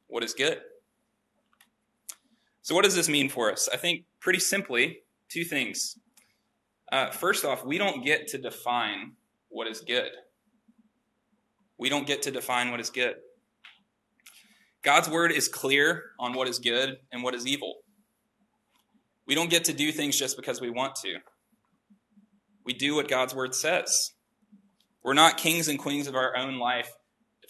what 0.08 0.24
is 0.24 0.34
good. 0.34 0.60
So, 2.66 2.74
what 2.74 2.84
does 2.84 2.96
this 2.96 3.08
mean 3.08 3.30
for 3.30 3.52
us? 3.52 3.70
I 3.72 3.78
think 3.78 4.06
pretty 4.20 4.40
simply, 4.40 5.02
two 5.30 5.44
things. 5.44 6.00
Uh, 6.92 7.12
first 7.12 7.46
off, 7.46 7.64
we 7.64 7.78
don't 7.78 8.04
get 8.04 8.30
to 8.30 8.40
define 8.40 9.12
what 9.50 9.68
is 9.68 9.82
good. 9.82 10.10
We 11.78 11.90
don't 11.90 12.08
get 12.08 12.24
to 12.24 12.32
define 12.32 12.72
what 12.72 12.80
is 12.80 12.90
good. 12.90 13.18
God's 14.82 15.08
word 15.08 15.32
is 15.32 15.48
clear 15.48 16.06
on 16.20 16.34
what 16.34 16.48
is 16.48 16.58
good 16.58 16.98
and 17.12 17.22
what 17.22 17.36
is 17.36 17.46
evil. 17.46 17.76
We 19.28 19.36
don't 19.36 19.52
get 19.52 19.66
to 19.66 19.74
do 19.74 19.92
things 19.92 20.18
just 20.18 20.36
because 20.36 20.60
we 20.60 20.72
want 20.72 20.96
to. 21.04 21.18
We 22.66 22.74
do 22.74 22.96
what 22.96 23.08
God's 23.08 23.36
word 23.36 23.54
says. 23.54 24.14
We're 25.04 25.14
not 25.14 25.38
kings 25.38 25.68
and 25.68 25.78
queens 25.78 26.08
of 26.08 26.16
our 26.16 26.36
own 26.36 26.58
life, 26.58 26.92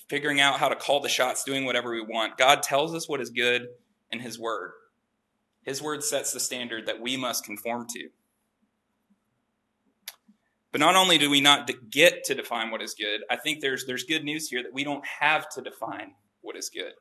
figuring 0.09 0.41
out 0.41 0.59
how 0.59 0.67
to 0.67 0.75
call 0.75 0.99
the 0.99 1.07
shots, 1.07 1.45
doing 1.45 1.63
whatever 1.63 1.91
we 1.91 2.01
want. 2.01 2.37
God 2.37 2.63
tells 2.63 2.93
us 2.93 3.07
what 3.07 3.21
is 3.21 3.29
good 3.29 3.67
in 4.11 4.19
His 4.19 4.37
word. 4.37 4.71
His 5.65 5.81
word 5.81 6.03
sets 6.03 6.31
the 6.31 6.39
standard 6.39 6.85
that 6.85 7.01
we 7.01 7.17
must 7.17 7.43
conform 7.43 7.87
to. 7.87 8.09
But 10.71 10.79
not 10.79 10.95
only 10.95 11.17
do 11.17 11.29
we 11.29 11.41
not 11.41 11.71
get 11.89 12.25
to 12.25 12.35
define 12.35 12.69
what 12.69 12.81
is 12.81 12.93
good, 12.93 13.21
I 13.29 13.37
think 13.37 13.61
there's, 13.61 13.85
there's 13.85 14.03
good 14.03 14.23
news 14.23 14.49
here 14.49 14.61
that 14.61 14.73
we 14.73 14.83
don't 14.83 15.05
have 15.05 15.49
to 15.49 15.61
define 15.61 16.13
what 16.41 16.55
is 16.55 16.69
good. 16.69 16.93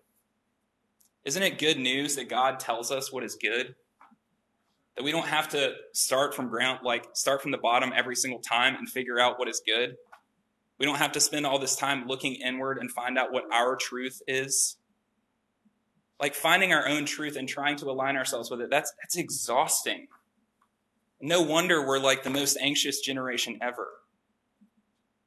Isn't 1.24 1.42
it 1.42 1.58
good 1.58 1.78
news 1.78 2.16
that 2.16 2.28
God 2.28 2.58
tells 2.58 2.90
us 2.90 3.12
what 3.12 3.24
is 3.24 3.34
good? 3.34 3.74
That 4.96 5.02
we 5.02 5.10
don't 5.10 5.26
have 5.26 5.48
to 5.50 5.74
start 5.92 6.34
from 6.34 6.48
ground, 6.48 6.80
like 6.84 7.08
start 7.14 7.42
from 7.42 7.50
the 7.50 7.58
bottom 7.58 7.92
every 7.94 8.16
single 8.16 8.40
time 8.40 8.76
and 8.76 8.88
figure 8.88 9.18
out 9.18 9.38
what 9.38 9.48
is 9.48 9.60
good. 9.66 9.96
We 10.78 10.86
don't 10.86 10.98
have 10.98 11.12
to 11.12 11.20
spend 11.20 11.44
all 11.44 11.58
this 11.58 11.76
time 11.76 12.06
looking 12.06 12.34
inward 12.36 12.78
and 12.78 12.90
find 12.90 13.18
out 13.18 13.32
what 13.32 13.52
our 13.52 13.76
truth 13.76 14.22
is 14.26 14.76
like 16.24 16.34
finding 16.34 16.72
our 16.72 16.88
own 16.88 17.04
truth 17.04 17.36
and 17.36 17.46
trying 17.46 17.76
to 17.76 17.90
align 17.90 18.16
ourselves 18.16 18.50
with 18.50 18.62
it, 18.62 18.70
that's, 18.70 18.90
that's 19.02 19.14
exhausting. 19.14 20.08
No 21.20 21.42
wonder 21.42 21.86
we're 21.86 21.98
like 21.98 22.22
the 22.22 22.30
most 22.30 22.56
anxious 22.62 23.00
generation 23.00 23.58
ever. 23.60 23.88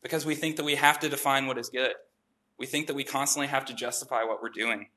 Because 0.02 0.26
we 0.26 0.34
think 0.34 0.56
that 0.56 0.66
we 0.66 0.74
have 0.74 1.00
to 1.02 1.08
define 1.08 1.46
what 1.46 1.60
is 1.60 1.70
good. 1.70 1.94
We 2.58 2.66
think 2.66 2.88
that 2.88 2.96
we 2.96 3.04
constantly 3.04 3.46
have 3.46 3.66
to 3.66 3.76
justify 3.76 4.24
what 4.24 4.42
we're 4.42 4.50
doing. 4.50 4.88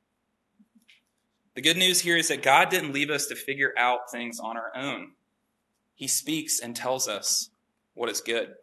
The 1.55 1.61
good 1.61 1.77
news 1.77 2.01
here 2.01 2.17
is 2.17 2.29
that 2.29 2.43
God 2.43 2.71
didn't 2.71 2.95
leave 2.95 3.11
us 3.11 3.27
to 3.27 3.35
figure 3.35 3.75
out 3.77 4.11
things 4.11 4.41
on 4.41 4.57
our 4.57 4.75
own. 4.75 5.11
He 5.97 6.09
speaks 6.09 6.61
and 6.61 6.75
tells 6.75 7.09
us 7.09 7.51
what 7.93 8.09
is 8.09 8.23
good. 8.23 8.55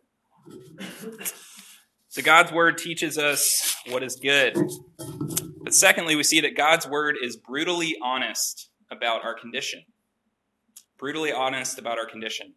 So 2.07 2.23
God's 2.23 2.51
word 2.51 2.79
teaches 2.79 3.19
us 3.19 3.75
what 3.89 4.01
is 4.01 4.15
good. 4.15 4.57
But 5.67 5.73
secondly, 5.73 6.15
we 6.15 6.23
see 6.23 6.39
that 6.39 6.55
God's 6.55 6.87
word 6.87 7.17
is 7.21 7.35
brutally 7.35 7.97
honest 8.01 8.69
about 8.89 9.25
our 9.25 9.33
condition. 9.33 9.83
Brutally 10.97 11.33
honest 11.33 11.77
about 11.77 11.97
our 11.97 12.05
condition. 12.05 12.53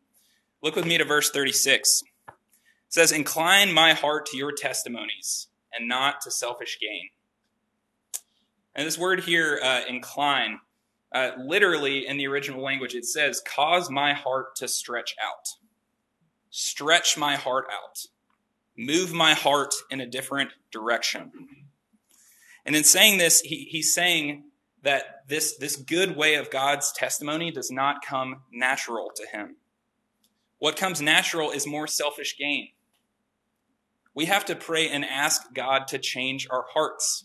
Look 0.63 0.77
with 0.77 0.87
me 0.87 0.97
to 0.97 1.05
verse 1.05 1.29
36. 1.29 2.05
It 2.29 2.35
says, 2.89 3.11
Incline 3.11 3.73
my 3.73 3.95
heart 3.95 4.27
to 4.27 4.37
your 4.37 4.53
testimonies 4.53 5.49
and 5.77 5.89
not 5.89 6.21
to 6.21 6.31
selfish 6.31 6.79
gain. 6.81 7.09
And 8.77 8.87
this 8.87 8.97
word 8.97 9.25
here, 9.25 9.59
uh, 9.61 9.81
incline, 9.89 10.61
uh, 11.13 11.33
literally 11.37 12.07
in 12.07 12.17
the 12.17 12.29
original 12.29 12.63
language, 12.63 12.95
it 12.95 13.07
says, 13.07 13.43
cause 13.45 13.91
my 13.91 14.13
heart 14.13 14.55
to 14.59 14.69
stretch 14.69 15.17
out. 15.21 15.49
Stretch 16.51 17.19
my 17.19 17.35
heart 17.35 17.65
out. 17.73 18.05
Move 18.79 19.13
my 19.13 19.35
heart 19.35 19.75
in 19.91 20.01
a 20.01 20.07
different 20.07 20.53
direction. 20.71 21.33
And 22.65 22.77
in 22.77 22.85
saying 22.85 23.19
this, 23.19 23.41
he, 23.41 23.69
he's 23.71 23.95
saying 23.95 24.45
that 24.83 25.29
this, 25.29 25.57
this 25.57 25.77
good 25.77 26.17
way 26.17 26.35
of 26.35 26.51
God's 26.51 26.93
testimony 26.93 27.51
does 27.51 27.71
not 27.71 28.05
come 28.05 28.43
natural 28.53 29.11
to 29.17 29.27
him. 29.27 29.57
What 30.59 30.77
comes 30.77 31.01
natural 31.01 31.51
is 31.51 31.67
more 31.67 31.87
selfish 31.87 32.37
gain. 32.39 32.69
We 34.15 34.27
have 34.27 34.45
to 34.47 34.57
pray 34.57 34.89
and 34.89 35.05
ask 35.05 35.55
God 35.55 35.89
to 35.89 35.99
change 35.99 36.47
our 36.51 36.67
hearts. 36.73 37.25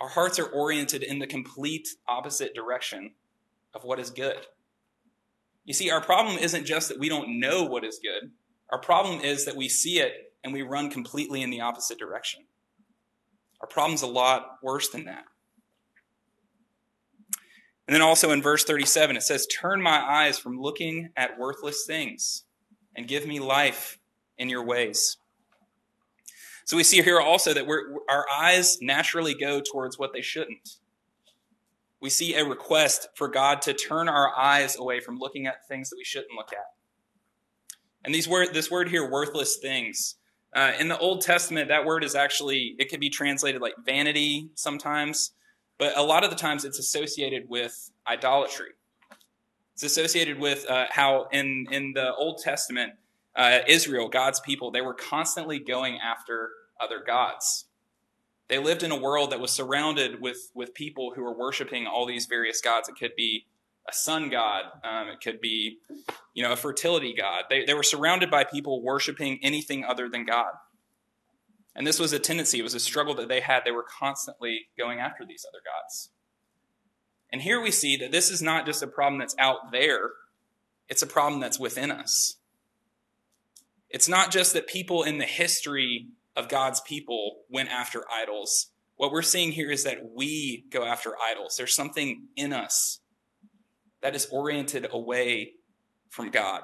Our 0.00 0.08
hearts 0.08 0.38
are 0.38 0.46
oriented 0.46 1.02
in 1.02 1.18
the 1.18 1.26
complete 1.26 1.88
opposite 2.08 2.54
direction 2.54 3.12
of 3.74 3.84
what 3.84 3.98
is 3.98 4.10
good. 4.10 4.46
You 5.64 5.74
see, 5.74 5.90
our 5.90 6.00
problem 6.00 6.38
isn't 6.38 6.66
just 6.66 6.88
that 6.88 6.98
we 6.98 7.08
don't 7.08 7.40
know 7.40 7.64
what 7.64 7.84
is 7.84 8.00
good. 8.02 8.30
Our 8.70 8.80
problem 8.80 9.20
is 9.20 9.44
that 9.44 9.56
we 9.56 9.68
see 9.68 10.00
it 10.00 10.32
and 10.42 10.52
we 10.52 10.62
run 10.62 10.90
completely 10.90 11.42
in 11.42 11.50
the 11.50 11.60
opposite 11.60 11.98
direction. 11.98 12.44
Our 13.62 13.68
problem's 13.68 14.02
a 14.02 14.08
lot 14.08 14.58
worse 14.62 14.88
than 14.88 15.04
that. 15.04 15.24
And 17.86 17.94
then 17.94 18.02
also 18.02 18.30
in 18.30 18.42
verse 18.42 18.64
37, 18.64 19.16
it 19.16 19.22
says, 19.22 19.46
Turn 19.46 19.80
my 19.80 20.00
eyes 20.00 20.38
from 20.38 20.60
looking 20.60 21.10
at 21.16 21.38
worthless 21.38 21.84
things 21.86 22.44
and 22.96 23.08
give 23.08 23.26
me 23.26 23.40
life 23.40 23.98
in 24.38 24.48
your 24.48 24.64
ways. 24.64 25.16
So 26.64 26.76
we 26.76 26.84
see 26.84 27.02
here 27.02 27.20
also 27.20 27.52
that 27.54 27.66
our 28.08 28.26
eyes 28.30 28.78
naturally 28.80 29.34
go 29.34 29.60
towards 29.60 29.98
what 29.98 30.12
they 30.12 30.22
shouldn't. 30.22 30.76
We 32.00 32.10
see 32.10 32.34
a 32.34 32.44
request 32.44 33.08
for 33.14 33.28
God 33.28 33.62
to 33.62 33.74
turn 33.74 34.08
our 34.08 34.36
eyes 34.36 34.76
away 34.76 35.00
from 35.00 35.18
looking 35.18 35.46
at 35.46 35.66
things 35.68 35.90
that 35.90 35.96
we 35.96 36.04
shouldn't 36.04 36.34
look 36.36 36.52
at. 36.52 36.64
And 38.04 38.14
these 38.14 38.28
word, 38.28 38.54
this 38.54 38.70
word 38.70 38.88
here, 38.88 39.08
worthless 39.08 39.58
things, 39.58 40.16
uh, 40.54 40.72
in 40.78 40.88
the 40.88 40.98
Old 40.98 41.22
Testament, 41.22 41.68
that 41.68 41.84
word 41.84 42.04
is 42.04 42.14
actually, 42.14 42.74
it 42.78 42.88
can 42.88 43.00
be 43.00 43.08
translated 43.08 43.62
like 43.62 43.74
vanity 43.84 44.50
sometimes, 44.54 45.32
but 45.78 45.96
a 45.96 46.02
lot 46.02 46.24
of 46.24 46.30
the 46.30 46.36
times 46.36 46.64
it's 46.64 46.78
associated 46.78 47.48
with 47.48 47.90
idolatry. 48.06 48.70
It's 49.74 49.82
associated 49.82 50.38
with 50.38 50.68
uh, 50.68 50.86
how 50.90 51.28
in, 51.32 51.66
in 51.70 51.92
the 51.94 52.14
Old 52.14 52.38
Testament, 52.38 52.92
uh, 53.34 53.60
Israel, 53.66 54.08
God's 54.08 54.40
people, 54.40 54.70
they 54.70 54.82
were 54.82 54.94
constantly 54.94 55.58
going 55.58 55.98
after 55.98 56.50
other 56.78 57.02
gods. 57.04 57.64
They 58.48 58.58
lived 58.58 58.82
in 58.82 58.90
a 58.90 58.96
world 58.96 59.32
that 59.32 59.40
was 59.40 59.50
surrounded 59.50 60.20
with, 60.20 60.50
with 60.54 60.74
people 60.74 61.14
who 61.14 61.22
were 61.22 61.32
worshiping 61.32 61.86
all 61.86 62.04
these 62.04 62.26
various 62.26 62.60
gods. 62.60 62.90
It 62.90 62.96
could 62.96 63.16
be 63.16 63.46
a 63.88 63.92
sun 63.92 64.28
god. 64.30 64.64
Um, 64.84 65.08
it 65.08 65.20
could 65.20 65.40
be, 65.40 65.78
you 66.34 66.42
know, 66.42 66.52
a 66.52 66.56
fertility 66.56 67.14
god. 67.16 67.44
They, 67.50 67.64
they 67.64 67.74
were 67.74 67.82
surrounded 67.82 68.30
by 68.30 68.44
people 68.44 68.82
worshiping 68.82 69.38
anything 69.42 69.84
other 69.84 70.08
than 70.08 70.24
God. 70.24 70.52
And 71.74 71.86
this 71.86 71.98
was 71.98 72.12
a 72.12 72.18
tendency, 72.18 72.58
it 72.58 72.62
was 72.62 72.74
a 72.74 72.80
struggle 72.80 73.14
that 73.14 73.28
they 73.28 73.40
had. 73.40 73.62
They 73.64 73.70
were 73.70 73.86
constantly 73.98 74.66
going 74.78 74.98
after 74.98 75.24
these 75.24 75.46
other 75.48 75.62
gods. 75.64 76.10
And 77.30 77.40
here 77.40 77.60
we 77.60 77.70
see 77.70 77.96
that 77.96 78.12
this 78.12 78.30
is 78.30 78.42
not 78.42 78.66
just 78.66 78.82
a 78.82 78.86
problem 78.86 79.18
that's 79.18 79.36
out 79.38 79.72
there, 79.72 80.10
it's 80.88 81.02
a 81.02 81.06
problem 81.06 81.40
that's 81.40 81.58
within 81.58 81.90
us. 81.90 82.36
It's 83.88 84.08
not 84.08 84.30
just 84.30 84.52
that 84.52 84.66
people 84.66 85.02
in 85.02 85.18
the 85.18 85.24
history 85.24 86.08
of 86.36 86.48
God's 86.48 86.80
people 86.80 87.40
went 87.48 87.70
after 87.70 88.04
idols. 88.10 88.68
What 88.96 89.10
we're 89.10 89.22
seeing 89.22 89.52
here 89.52 89.70
is 89.70 89.84
that 89.84 90.12
we 90.14 90.64
go 90.70 90.84
after 90.84 91.14
idols. 91.18 91.56
There's 91.56 91.74
something 91.74 92.28
in 92.36 92.52
us 92.52 93.01
that 94.02 94.14
is 94.14 94.26
oriented 94.30 94.86
away 94.90 95.52
from 96.10 96.30
God. 96.30 96.62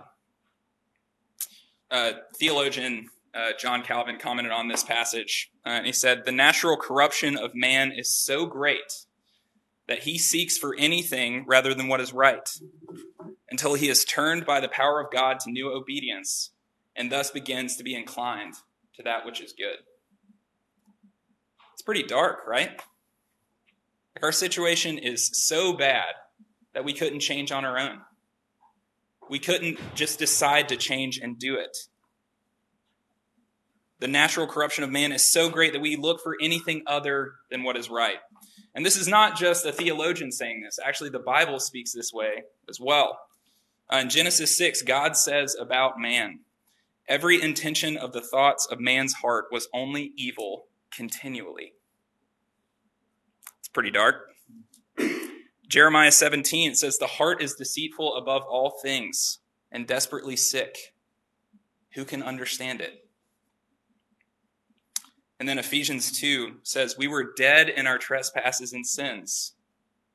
Uh, 1.90 2.12
theologian 2.38 3.08
uh, 3.34 3.52
John 3.58 3.82
Calvin 3.82 4.18
commented 4.18 4.52
on 4.52 4.68
this 4.68 4.84
passage, 4.84 5.50
uh, 5.64 5.70
and 5.70 5.86
he 5.86 5.92
said, 5.92 6.24
The 6.24 6.32
natural 6.32 6.76
corruption 6.76 7.36
of 7.36 7.54
man 7.54 7.92
is 7.92 8.10
so 8.10 8.46
great 8.46 9.06
that 9.86 10.00
he 10.00 10.18
seeks 10.18 10.58
for 10.58 10.74
anything 10.78 11.44
rather 11.46 11.72
than 11.72 11.88
what 11.88 12.00
is 12.00 12.12
right, 12.12 12.48
until 13.50 13.74
he 13.74 13.88
is 13.88 14.04
turned 14.04 14.44
by 14.44 14.60
the 14.60 14.68
power 14.68 15.00
of 15.00 15.10
God 15.10 15.40
to 15.40 15.50
new 15.50 15.72
obedience, 15.72 16.50
and 16.94 17.10
thus 17.10 17.30
begins 17.30 17.76
to 17.76 17.84
be 17.84 17.94
inclined 17.94 18.54
to 18.96 19.02
that 19.04 19.24
which 19.24 19.40
is 19.40 19.52
good. 19.52 19.78
It's 21.72 21.82
pretty 21.82 22.02
dark, 22.02 22.40
right? 22.46 22.70
Like 24.14 24.24
our 24.24 24.32
situation 24.32 24.98
is 24.98 25.30
so 25.46 25.72
bad 25.72 26.14
that 26.74 26.84
we 26.84 26.92
couldn't 26.92 27.20
change 27.20 27.52
on 27.52 27.64
our 27.64 27.78
own. 27.78 28.00
We 29.28 29.38
couldn't 29.38 29.78
just 29.94 30.18
decide 30.18 30.68
to 30.68 30.76
change 30.76 31.18
and 31.18 31.38
do 31.38 31.56
it. 31.56 31.76
The 34.00 34.08
natural 34.08 34.46
corruption 34.46 34.84
of 34.84 34.90
man 34.90 35.12
is 35.12 35.30
so 35.30 35.50
great 35.50 35.72
that 35.72 35.82
we 35.82 35.96
look 35.96 36.22
for 36.22 36.36
anything 36.40 36.82
other 36.86 37.32
than 37.50 37.64
what 37.64 37.76
is 37.76 37.90
right. 37.90 38.18
And 38.74 38.86
this 38.86 38.96
is 38.96 39.08
not 39.08 39.36
just 39.36 39.66
a 39.66 39.72
theologian 39.72 40.30
saying 40.30 40.62
this. 40.62 40.78
Actually, 40.82 41.10
the 41.10 41.18
Bible 41.18 41.58
speaks 41.58 41.92
this 41.92 42.12
way 42.12 42.44
as 42.68 42.78
well. 42.80 43.18
Uh, 43.92 43.98
in 43.98 44.08
Genesis 44.08 44.56
6, 44.56 44.82
God 44.82 45.16
says 45.16 45.56
about 45.58 45.98
man, 45.98 46.40
every 47.08 47.42
intention 47.42 47.96
of 47.96 48.12
the 48.12 48.20
thoughts 48.20 48.66
of 48.70 48.78
man's 48.78 49.14
heart 49.14 49.46
was 49.50 49.68
only 49.74 50.12
evil 50.16 50.66
continually. 50.92 51.72
It's 53.58 53.68
pretty 53.68 53.90
dark. 53.90 54.28
Jeremiah 55.68 56.10
17 56.10 56.74
says, 56.74 56.96
The 56.96 57.06
heart 57.06 57.42
is 57.42 57.54
deceitful 57.54 58.16
above 58.16 58.42
all 58.42 58.78
things 58.82 59.38
and 59.70 59.86
desperately 59.86 60.36
sick. 60.36 60.94
Who 61.92 62.04
can 62.04 62.22
understand 62.22 62.80
it? 62.80 63.06
And 65.38 65.48
then 65.48 65.58
Ephesians 65.58 66.10
2 66.18 66.56
says, 66.62 66.96
We 66.96 67.06
were 67.06 67.32
dead 67.36 67.68
in 67.68 67.86
our 67.86 67.98
trespasses 67.98 68.72
and 68.72 68.86
sins, 68.86 69.52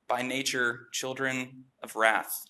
by 0.07 0.22
nature, 0.22 0.88
children 0.91 1.65
of 1.81 1.95
wrath. 1.95 2.45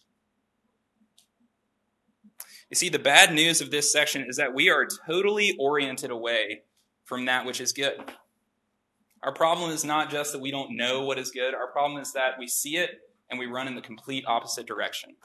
You 2.70 2.76
see, 2.76 2.90
the 2.90 3.00
bad 3.00 3.34
news 3.34 3.62
of 3.62 3.70
this 3.70 3.92
section 3.92 4.26
is 4.28 4.38
that 4.38 4.56
we 4.56 4.70
are 4.70 4.88
totally 5.06 5.56
oriented 5.60 6.10
away 6.10 6.62
from 7.04 7.26
that 7.26 7.46
which 7.46 7.62
is 7.62 7.74
good. 7.74 8.02
Our 9.24 9.32
problem 9.32 9.72
is 9.72 9.86
not 9.86 10.12
just 10.12 10.34
that 10.34 10.42
we 10.42 10.52
don't 10.52 10.76
know 10.76 11.04
what 11.04 11.18
is 11.18 11.32
good, 11.32 11.54
our 11.54 11.72
problem 11.72 12.02
is 12.02 12.12
that 12.14 12.38
we 12.38 12.48
see 12.48 12.76
it 12.76 12.92
and 13.30 13.40
we 13.40 13.46
run 13.46 13.68
in 13.68 13.76
the 13.76 13.82
complete 13.82 14.26
opposite 14.28 14.66
direction. 14.66 15.16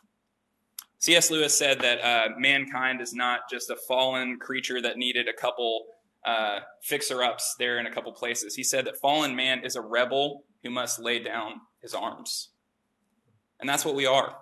C.S. 1.01 1.31
Lewis 1.31 1.57
said 1.57 1.81
that 1.81 2.01
uh, 2.01 2.29
mankind 2.39 3.01
is 3.01 3.13
not 3.13 3.41
just 3.51 3.71
a 3.71 3.77
fallen 3.77 4.39
creature 4.39 4.81
that 4.81 4.97
needed 4.97 5.29
a 5.29 5.33
couple 5.33 5.87
uh, 6.25 6.61
fixer 6.83 7.23
ups 7.23 7.57
there 7.59 7.79
in 7.79 7.87
a 7.87 7.93
couple 7.93 8.13
places. 8.13 8.55
He 8.55 8.65
said 8.65 8.85
that 8.87 9.01
fallen 9.01 9.35
man 9.35 9.65
is 9.65 9.77
a 9.77 9.81
rebel 9.81 10.45
who 10.63 10.71
must 10.71 11.01
lay 11.01 11.23
down 11.23 11.61
his 11.81 11.95
arms. 11.95 12.51
And 13.61 13.69
that's 13.69 13.85
what 13.85 13.95
we 13.95 14.07
are. 14.07 14.37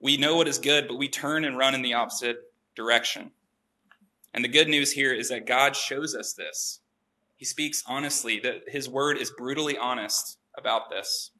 We 0.00 0.16
know 0.16 0.36
what 0.36 0.48
is 0.48 0.58
good, 0.58 0.86
but 0.88 0.98
we 0.98 1.08
turn 1.08 1.44
and 1.44 1.56
run 1.56 1.74
in 1.74 1.82
the 1.82 1.94
opposite 1.94 2.36
direction. 2.76 3.30
And 4.34 4.44
the 4.44 4.48
good 4.48 4.68
news 4.68 4.92
here 4.92 5.14
is 5.14 5.28
that 5.30 5.46
God 5.46 5.76
shows 5.76 6.14
us 6.14 6.34
this. 6.34 6.80
He 7.44 7.46
speaks 7.46 7.82
honestly, 7.86 8.40
that 8.42 8.62
his 8.68 8.88
word 8.88 9.18
is 9.18 9.30
brutally 9.30 9.76
honest 9.76 10.38
about 10.56 10.88
this. 10.88 11.30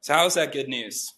So, 0.00 0.14
how 0.14 0.26
is 0.26 0.34
that 0.34 0.52
good 0.52 0.68
news? 0.68 1.12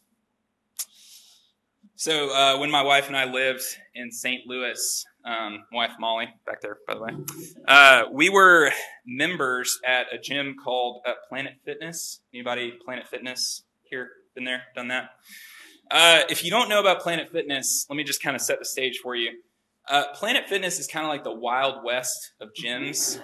So, 1.95 2.31
uh, 2.31 2.57
when 2.61 2.71
my 2.71 2.81
wife 2.81 3.09
and 3.09 3.15
I 3.15 3.27
lived 3.27 3.63
in 3.95 4.11
St. 4.11 4.47
Louis, 4.47 5.05
um, 5.27 5.65
wife 5.71 5.91
Molly, 6.01 6.29
back 6.47 6.63
there, 6.63 6.79
by 6.87 6.95
the 6.95 7.01
way. 7.03 7.11
Uh, 7.69 8.05
we 8.11 8.31
were 8.31 8.73
members 9.05 9.79
at 9.87 10.07
a 10.15 10.17
gym 10.17 10.57
called 10.65 11.03
uh, 11.07 11.13
Planet 11.29 11.53
Fitness. 11.63 12.23
Anybody 12.33 12.73
Planet 12.83 13.07
Fitness 13.07 13.65
here? 13.83 14.09
Been 14.35 14.45
there? 14.45 14.63
Done 14.75 14.89
that? 14.89 15.11
Uh, 15.91 16.23
if 16.31 16.43
you 16.43 16.51
don't 16.51 16.71
know 16.71 16.81
about 16.81 17.03
Planet 17.03 17.29
Fitness, 17.31 17.85
let 17.91 17.99
me 17.99 18.05
just 18.05 18.23
kind 18.23 18.35
of 18.35 18.41
set 18.41 18.61
the 18.61 18.65
stage 18.65 19.01
for 19.03 19.15
you. 19.15 19.33
Uh, 19.89 20.05
Planet 20.15 20.47
Fitness 20.49 20.79
is 20.79 20.87
kind 20.87 21.05
of 21.05 21.09
like 21.09 21.25
the 21.25 21.35
Wild 21.35 21.83
West 21.83 22.33
of 22.41 22.51
gyms. 22.53 23.21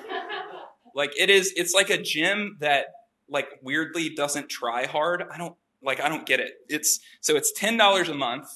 Like 0.94 1.12
it 1.18 1.30
is, 1.30 1.52
it's 1.56 1.74
like 1.74 1.90
a 1.90 2.00
gym 2.00 2.56
that 2.60 2.86
like 3.28 3.48
weirdly 3.62 4.10
doesn't 4.10 4.48
try 4.48 4.86
hard. 4.86 5.24
I 5.32 5.38
don't 5.38 5.56
like. 5.82 6.00
I 6.00 6.08
don't 6.08 6.26
get 6.26 6.40
it. 6.40 6.52
It's 6.68 7.00
so 7.20 7.36
it's 7.36 7.52
ten 7.52 7.76
dollars 7.76 8.08
a 8.08 8.14
month. 8.14 8.46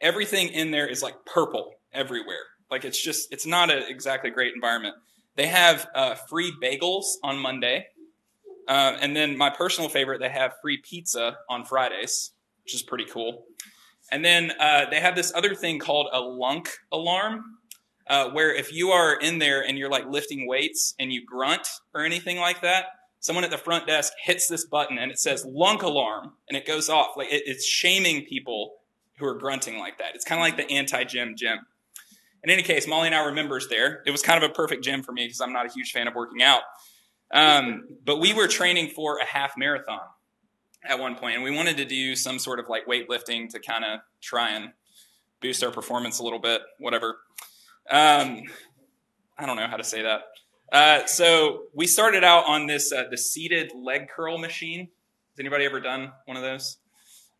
Everything 0.00 0.48
in 0.48 0.70
there 0.70 0.86
is 0.86 1.02
like 1.02 1.14
purple 1.24 1.74
everywhere. 1.92 2.44
Like 2.70 2.84
it's 2.84 3.00
just, 3.00 3.32
it's 3.32 3.46
not 3.46 3.70
an 3.70 3.84
exactly 3.88 4.30
great 4.30 4.54
environment. 4.54 4.94
They 5.36 5.46
have 5.46 5.86
uh, 5.94 6.14
free 6.14 6.52
bagels 6.62 7.04
on 7.22 7.38
Monday. 7.38 7.86
Uh, 8.66 8.96
and 9.00 9.14
then 9.14 9.36
my 9.36 9.50
personal 9.50 9.88
favorite, 9.88 10.20
they 10.20 10.28
have 10.28 10.54
free 10.60 10.78
pizza 10.78 11.36
on 11.48 11.64
Fridays, 11.64 12.32
which 12.64 12.74
is 12.74 12.82
pretty 12.82 13.04
cool. 13.04 13.44
And 14.10 14.24
then 14.24 14.52
uh, 14.58 14.86
they 14.90 15.00
have 15.00 15.14
this 15.14 15.32
other 15.34 15.54
thing 15.54 15.78
called 15.78 16.08
a 16.12 16.20
lunk 16.20 16.70
alarm, 16.90 17.58
uh, 18.06 18.30
where 18.30 18.54
if 18.54 18.72
you 18.72 18.90
are 18.90 19.18
in 19.18 19.38
there 19.38 19.64
and 19.64 19.78
you're 19.78 19.90
like 19.90 20.06
lifting 20.06 20.46
weights 20.46 20.94
and 20.98 21.12
you 21.12 21.24
grunt 21.24 21.68
or 21.94 22.04
anything 22.04 22.38
like 22.38 22.62
that, 22.62 22.86
someone 23.20 23.44
at 23.44 23.50
the 23.50 23.58
front 23.58 23.86
desk 23.86 24.12
hits 24.22 24.48
this 24.48 24.64
button 24.64 24.98
and 24.98 25.10
it 25.10 25.18
says 25.18 25.44
lunk 25.44 25.82
alarm 25.82 26.32
and 26.48 26.56
it 26.56 26.66
goes 26.66 26.88
off. 26.88 27.16
Like 27.16 27.32
it, 27.32 27.42
it's 27.46 27.64
shaming 27.64 28.24
people 28.26 28.74
who 29.18 29.26
are 29.26 29.34
grunting 29.34 29.78
like 29.78 29.98
that. 29.98 30.14
It's 30.14 30.24
kind 30.24 30.40
of 30.40 30.42
like 30.42 30.56
the 30.56 30.74
anti 30.74 31.04
gym 31.04 31.34
gym. 31.36 31.58
In 32.42 32.50
any 32.50 32.62
case, 32.62 32.88
Molly 32.88 33.06
and 33.06 33.14
I 33.14 33.24
were 33.24 33.32
members 33.32 33.68
there. 33.68 34.02
It 34.04 34.10
was 34.10 34.20
kind 34.20 34.42
of 34.42 34.50
a 34.50 34.52
perfect 34.52 34.82
gym 34.82 35.02
for 35.02 35.12
me 35.12 35.24
because 35.24 35.40
I'm 35.40 35.52
not 35.52 35.66
a 35.66 35.72
huge 35.72 35.92
fan 35.92 36.08
of 36.08 36.14
working 36.14 36.42
out. 36.42 36.62
Um, 37.32 37.84
but 38.04 38.18
we 38.18 38.34
were 38.34 38.48
training 38.48 38.88
for 38.88 39.18
a 39.18 39.24
half 39.24 39.56
marathon 39.56 40.00
at 40.84 40.98
one 40.98 41.14
point, 41.14 41.36
and 41.36 41.44
we 41.44 41.52
wanted 41.52 41.76
to 41.76 41.84
do 41.84 42.16
some 42.16 42.40
sort 42.40 42.58
of 42.58 42.68
like 42.68 42.86
weightlifting 42.86 43.48
to 43.50 43.60
kind 43.60 43.84
of 43.84 44.00
try 44.20 44.50
and 44.50 44.72
boost 45.40 45.62
our 45.62 45.70
performance 45.70 46.18
a 46.18 46.24
little 46.24 46.40
bit, 46.40 46.62
whatever. 46.78 47.18
Um, 47.90 48.42
I 49.38 49.46
don't 49.46 49.56
know 49.56 49.66
how 49.66 49.76
to 49.76 49.84
say 49.84 50.02
that. 50.02 50.22
Uh, 50.72 51.06
so 51.06 51.64
we 51.74 51.86
started 51.86 52.24
out 52.24 52.46
on 52.46 52.66
this 52.66 52.92
uh, 52.92 53.04
the 53.10 53.18
seated 53.18 53.72
leg 53.74 54.08
curl 54.08 54.38
machine. 54.38 54.88
Has 55.32 55.40
anybody 55.40 55.64
ever 55.64 55.80
done 55.80 56.12
one 56.24 56.36
of 56.36 56.42
those? 56.42 56.78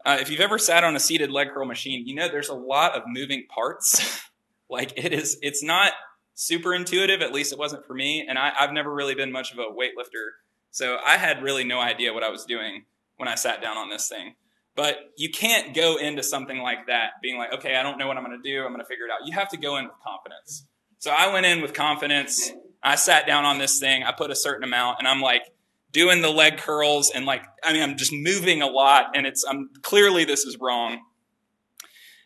Uh, 0.05 0.19
if 0.21 0.31
you've 0.31 0.41
ever 0.41 0.59
sat 0.59 0.85
on 0.85 0.97
a 0.97 1.01
seated 1.01 1.31
leg 1.31 1.49
curl 1.55 1.65
machine, 1.65 2.07
you 2.07 2.15
know 2.15 2.29
there's 2.29 2.49
a 2.49 2.55
lot 2.55 2.95
of 2.95 3.03
moving 3.07 3.47
parts. 3.49 4.21
Like 4.73 4.95
it 4.97 5.13
is, 5.13 5.37
it's 5.43 5.63
not 5.63 5.93
super 6.35 6.75
intuitive. 6.75 7.21
At 7.21 7.31
least 7.31 7.53
it 7.53 7.59
wasn't 7.59 7.87
for 7.87 7.93
me. 7.93 8.25
And 8.27 8.39
I, 8.39 8.53
I've 8.59 8.73
never 8.73 8.93
really 8.93 9.15
been 9.15 9.31
much 9.31 9.53
of 9.53 9.59
a 9.59 9.65
weightlifter. 9.65 10.31
So 10.71 10.97
I 11.05 11.19
had 11.19 11.43
really 11.43 11.63
no 11.63 11.79
idea 11.79 12.15
what 12.15 12.23
I 12.23 12.31
was 12.31 12.47
doing 12.47 12.87
when 13.19 13.29
I 13.29 13.35
sat 13.35 13.61
down 13.61 13.77
on 13.77 13.91
this 13.91 14.09
thing. 14.09 14.35
But 14.75 15.13
you 15.17 15.31
can't 15.31 15.75
go 15.75 15.97
into 15.97 16.23
something 16.23 16.59
like 16.59 16.87
that 16.87 17.11
being 17.23 17.37
like, 17.37 17.53
okay, 17.53 17.77
I 17.77 17.83
don't 17.83 17.99
know 17.99 18.07
what 18.07 18.17
I'm 18.17 18.25
going 18.25 18.41
to 18.41 18.49
do. 18.49 18.65
I'm 18.65 18.73
going 18.73 18.81
to 18.81 18.87
figure 18.87 19.05
it 19.05 19.11
out. 19.11 19.27
You 19.27 19.35
have 19.35 19.51
to 19.51 19.59
go 19.59 19.77
in 19.77 19.85
with 19.85 19.95
confidence. 20.05 20.67
So 20.99 21.11
I 21.11 21.33
went 21.33 21.45
in 21.45 21.61
with 21.61 21.75
confidence. 21.75 22.51
I 22.83 22.95
sat 22.95 23.27
down 23.27 23.45
on 23.45 23.59
this 23.59 23.79
thing. 23.79 24.03
I 24.03 24.13
put 24.13 24.31
a 24.31 24.37
certain 24.37 24.65
amount 24.65 24.99
and 24.99 25.07
I'm 25.07 25.21
like 25.21 25.43
doing 25.91 26.23
the 26.23 26.31
leg 26.31 26.57
curls 26.57 27.11
and 27.15 27.27
like, 27.27 27.43
I 27.63 27.73
mean, 27.73 27.83
I'm 27.83 27.97
just 27.99 28.13
moving 28.15 28.63
a 28.63 28.67
lot 28.67 29.15
and 29.15 29.27
it's, 29.27 29.45
I'm 29.45 29.69
clearly 29.83 30.25
this 30.25 30.45
is 30.45 30.57
wrong. 30.59 31.01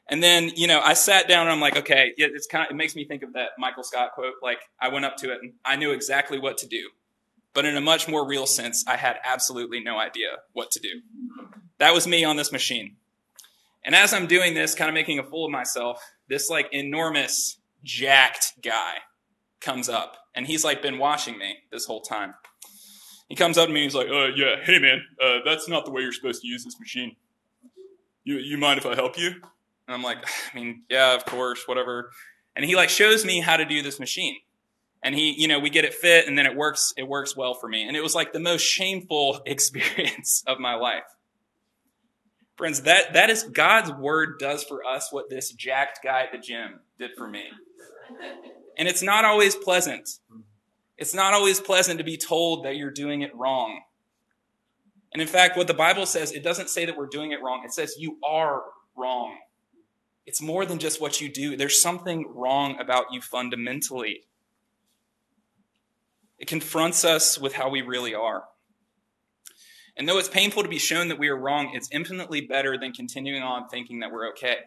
And 0.08 0.22
then, 0.22 0.52
you 0.54 0.68
know, 0.68 0.78
I 0.80 0.94
sat 0.94 1.26
down 1.26 1.46
and 1.46 1.50
I'm 1.50 1.60
like, 1.60 1.76
okay, 1.76 2.12
it's 2.16 2.46
kind 2.46 2.64
of, 2.64 2.70
it 2.70 2.76
makes 2.76 2.94
me 2.94 3.06
think 3.06 3.24
of 3.24 3.32
that 3.32 3.50
Michael 3.58 3.82
Scott 3.82 4.12
quote. 4.14 4.34
Like, 4.40 4.60
I 4.80 4.88
went 4.88 5.04
up 5.04 5.16
to 5.16 5.32
it 5.32 5.40
and 5.42 5.54
I 5.64 5.74
knew 5.74 5.90
exactly 5.90 6.38
what 6.38 6.58
to 6.58 6.68
do. 6.68 6.90
But 7.54 7.64
in 7.64 7.76
a 7.76 7.80
much 7.80 8.06
more 8.06 8.24
real 8.24 8.46
sense, 8.46 8.84
I 8.86 8.96
had 8.96 9.16
absolutely 9.24 9.80
no 9.80 9.98
idea 9.98 10.28
what 10.52 10.70
to 10.72 10.80
do. 10.80 11.00
That 11.78 11.94
was 11.94 12.06
me 12.06 12.24
on 12.24 12.36
this 12.36 12.52
machine. 12.52 12.96
And 13.84 13.94
as 13.94 14.12
I'm 14.12 14.26
doing 14.26 14.54
this, 14.54 14.74
kind 14.74 14.88
of 14.88 14.94
making 14.94 15.18
a 15.18 15.22
fool 15.22 15.46
of 15.46 15.52
myself, 15.52 16.02
this 16.28 16.50
like 16.50 16.68
enormous, 16.72 17.58
jacked 17.84 18.54
guy 18.62 18.96
comes 19.60 19.88
up 19.88 20.16
and 20.34 20.46
he's 20.46 20.64
like 20.64 20.82
been 20.82 20.98
watching 20.98 21.38
me 21.38 21.58
this 21.70 21.86
whole 21.86 22.00
time. 22.00 22.34
He 23.28 23.34
comes 23.34 23.58
up 23.58 23.68
to 23.68 23.72
me 23.72 23.82
and 23.82 23.84
he's 23.84 23.94
like, 23.94 24.08
uh, 24.08 24.28
yeah, 24.36 24.56
hey 24.62 24.78
man, 24.78 25.02
uh, 25.22 25.38
that's 25.44 25.68
not 25.68 25.84
the 25.84 25.90
way 25.90 26.02
you're 26.02 26.12
supposed 26.12 26.42
to 26.42 26.48
use 26.48 26.64
this 26.64 26.78
machine. 26.78 27.16
You, 28.24 28.38
you 28.38 28.58
mind 28.58 28.78
if 28.78 28.86
I 28.86 28.94
help 28.94 29.18
you? 29.18 29.28
And 29.28 29.94
I'm 29.94 30.02
like, 30.02 30.18
I 30.52 30.56
mean, 30.56 30.82
yeah, 30.90 31.14
of 31.14 31.24
course, 31.24 31.62
whatever. 31.66 32.10
And 32.54 32.64
he 32.64 32.76
like 32.76 32.88
shows 32.88 33.24
me 33.24 33.40
how 33.40 33.56
to 33.56 33.64
do 33.64 33.82
this 33.82 34.00
machine. 34.00 34.36
And 35.02 35.14
he, 35.14 35.32
you 35.40 35.46
know, 35.46 35.60
we 35.60 35.70
get 35.70 35.84
it 35.84 35.94
fit 35.94 36.26
and 36.26 36.36
then 36.36 36.46
it 36.46 36.56
works, 36.56 36.92
it 36.96 37.06
works 37.06 37.36
well 37.36 37.54
for 37.54 37.68
me. 37.68 37.86
And 37.86 37.96
it 37.96 38.02
was 38.02 38.14
like 38.14 38.32
the 38.32 38.40
most 38.40 38.62
shameful 38.62 39.40
experience 39.46 40.42
of 40.46 40.58
my 40.58 40.74
life. 40.74 41.04
Friends, 42.56 42.82
that, 42.82 43.12
that 43.12 43.28
is 43.28 43.42
God's 43.42 43.92
word 43.92 44.38
does 44.38 44.64
for 44.64 44.84
us 44.84 45.12
what 45.12 45.28
this 45.28 45.52
jacked 45.52 46.00
guy 46.02 46.22
at 46.22 46.32
the 46.32 46.38
gym 46.38 46.80
did 46.98 47.10
for 47.16 47.28
me. 47.28 47.44
And 48.78 48.88
it's 48.88 49.02
not 49.02 49.24
always 49.24 49.54
pleasant. 49.54 50.08
It's 50.96 51.14
not 51.14 51.34
always 51.34 51.60
pleasant 51.60 51.98
to 51.98 52.04
be 52.04 52.16
told 52.16 52.64
that 52.64 52.76
you're 52.76 52.90
doing 52.90 53.20
it 53.20 53.34
wrong. 53.34 53.82
And 55.12 55.20
in 55.20 55.28
fact, 55.28 55.56
what 55.56 55.66
the 55.66 55.74
Bible 55.74 56.06
says, 56.06 56.32
it 56.32 56.42
doesn't 56.42 56.70
say 56.70 56.86
that 56.86 56.96
we're 56.96 57.06
doing 57.06 57.32
it 57.32 57.42
wrong. 57.42 57.62
It 57.64 57.72
says 57.72 57.96
you 57.98 58.18
are 58.24 58.62
wrong. 58.96 59.36
It's 60.24 60.42
more 60.42 60.64
than 60.64 60.78
just 60.78 61.00
what 61.00 61.20
you 61.20 61.32
do. 61.32 61.56
There's 61.56 61.80
something 61.80 62.26
wrong 62.34 62.78
about 62.80 63.06
you 63.12 63.20
fundamentally. 63.20 64.22
It 66.38 66.48
confronts 66.48 67.04
us 67.04 67.38
with 67.38 67.54
how 67.54 67.68
we 67.68 67.82
really 67.82 68.14
are. 68.14 68.44
And 69.96 70.08
though 70.08 70.18
it's 70.18 70.28
painful 70.28 70.62
to 70.62 70.68
be 70.68 70.78
shown 70.78 71.08
that 71.08 71.18
we 71.18 71.28
are 71.28 71.36
wrong, 71.36 71.70
it's 71.74 71.88
infinitely 71.90 72.42
better 72.42 72.76
than 72.76 72.92
continuing 72.92 73.42
on 73.42 73.68
thinking 73.68 74.00
that 74.00 74.12
we're 74.12 74.28
okay. 74.30 74.58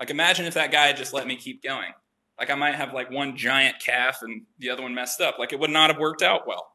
Like, 0.00 0.10
imagine 0.10 0.46
if 0.46 0.54
that 0.54 0.72
guy 0.72 0.86
had 0.86 0.96
just 0.96 1.12
let 1.12 1.26
me 1.26 1.36
keep 1.36 1.62
going. 1.62 1.92
Like, 2.38 2.50
I 2.50 2.54
might 2.54 2.74
have 2.74 2.94
like 2.94 3.10
one 3.10 3.36
giant 3.36 3.76
calf 3.78 4.18
and 4.22 4.42
the 4.58 4.70
other 4.70 4.82
one 4.82 4.94
messed 4.94 5.20
up. 5.20 5.38
Like, 5.38 5.52
it 5.52 5.60
would 5.60 5.70
not 5.70 5.90
have 5.90 6.00
worked 6.00 6.22
out 6.22 6.46
well. 6.46 6.72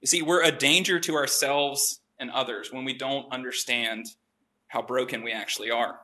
You 0.00 0.06
see, 0.06 0.22
we're 0.22 0.42
a 0.42 0.52
danger 0.52 1.00
to 1.00 1.14
ourselves 1.14 2.00
and 2.18 2.30
others 2.30 2.72
when 2.72 2.84
we 2.84 2.94
don't 2.94 3.30
understand 3.32 4.06
how 4.68 4.82
broken 4.82 5.22
we 5.22 5.32
actually 5.32 5.70
are. 5.70 5.98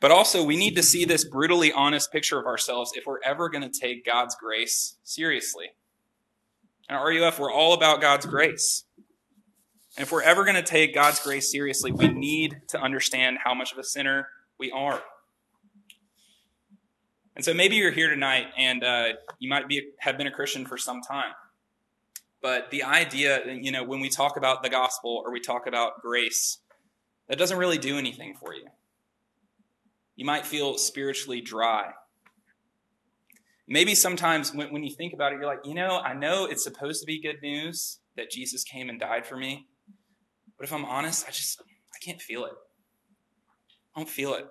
But 0.00 0.10
also, 0.10 0.44
we 0.44 0.56
need 0.56 0.76
to 0.76 0.82
see 0.82 1.04
this 1.04 1.24
brutally 1.24 1.72
honest 1.72 2.12
picture 2.12 2.38
of 2.38 2.46
ourselves 2.46 2.92
if 2.94 3.06
we're 3.06 3.22
ever 3.24 3.48
going 3.48 3.68
to 3.68 3.80
take 3.80 4.04
God's 4.04 4.34
grace 4.34 4.96
seriously. 5.02 5.66
And 6.88 7.02
RUF, 7.02 7.38
we're 7.38 7.52
all 7.52 7.72
about 7.72 8.00
God's 8.00 8.26
grace. 8.26 8.84
And 9.96 10.02
if 10.02 10.12
we're 10.12 10.22
ever 10.22 10.44
going 10.44 10.56
to 10.56 10.62
take 10.62 10.94
God's 10.94 11.20
grace 11.20 11.50
seriously, 11.50 11.90
we 11.90 12.08
need 12.08 12.60
to 12.68 12.80
understand 12.80 13.38
how 13.42 13.54
much 13.54 13.72
of 13.72 13.78
a 13.78 13.84
sinner 13.84 14.28
we 14.58 14.70
are. 14.70 15.02
And 17.34 17.44
so 17.44 17.52
maybe 17.52 17.76
you're 17.76 17.90
here 17.90 18.08
tonight 18.08 18.46
and 18.56 18.84
uh, 18.84 19.08
you 19.38 19.48
might 19.48 19.68
be 19.68 19.88
have 20.00 20.16
been 20.16 20.26
a 20.26 20.30
Christian 20.30 20.64
for 20.64 20.78
some 20.78 21.02
time. 21.02 21.32
But 22.40 22.70
the 22.70 22.84
idea, 22.84 23.40
you 23.46 23.72
know, 23.72 23.84
when 23.84 24.00
we 24.00 24.08
talk 24.08 24.36
about 24.36 24.62
the 24.62 24.70
gospel 24.70 25.22
or 25.24 25.32
we 25.32 25.40
talk 25.40 25.66
about 25.66 26.00
grace, 26.00 26.58
that 27.28 27.38
doesn't 27.38 27.58
really 27.58 27.78
do 27.78 27.98
anything 27.98 28.34
for 28.34 28.54
you. 28.54 28.66
You 30.14 30.24
might 30.24 30.46
feel 30.46 30.78
spiritually 30.78 31.40
dry. 31.40 31.92
Maybe 33.68 33.94
sometimes 33.94 34.54
when, 34.54 34.72
when 34.72 34.84
you 34.84 34.94
think 34.94 35.12
about 35.12 35.32
it, 35.32 35.36
you're 35.36 35.46
like, 35.46 35.64
you 35.64 35.74
know, 35.74 35.98
I 35.98 36.14
know 36.14 36.46
it's 36.46 36.62
supposed 36.62 37.00
to 37.00 37.06
be 37.06 37.20
good 37.20 37.42
news 37.42 37.98
that 38.16 38.30
Jesus 38.30 38.62
came 38.62 38.88
and 38.88 39.00
died 39.00 39.26
for 39.26 39.36
me. 39.36 39.66
But 40.56 40.66
if 40.66 40.72
I'm 40.72 40.84
honest, 40.84 41.26
I 41.26 41.30
just, 41.30 41.60
I 41.60 41.98
can't 42.04 42.20
feel 42.20 42.44
it. 42.44 42.52
I 43.94 44.00
don't 44.00 44.08
feel 44.08 44.34
it. 44.34 44.46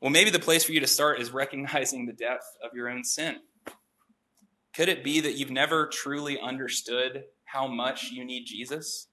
Well, 0.00 0.10
maybe 0.10 0.30
the 0.30 0.40
place 0.40 0.64
for 0.64 0.72
you 0.72 0.80
to 0.80 0.86
start 0.86 1.20
is 1.20 1.30
recognizing 1.32 2.06
the 2.06 2.12
depth 2.12 2.46
of 2.64 2.72
your 2.74 2.88
own 2.88 3.04
sin. 3.04 3.36
Could 4.74 4.88
it 4.88 5.04
be 5.04 5.20
that 5.20 5.36
you've 5.36 5.50
never 5.50 5.86
truly 5.86 6.40
understood 6.40 7.24
how 7.44 7.66
much 7.68 8.10
you 8.10 8.24
need 8.24 8.46
Jesus? 8.46 9.08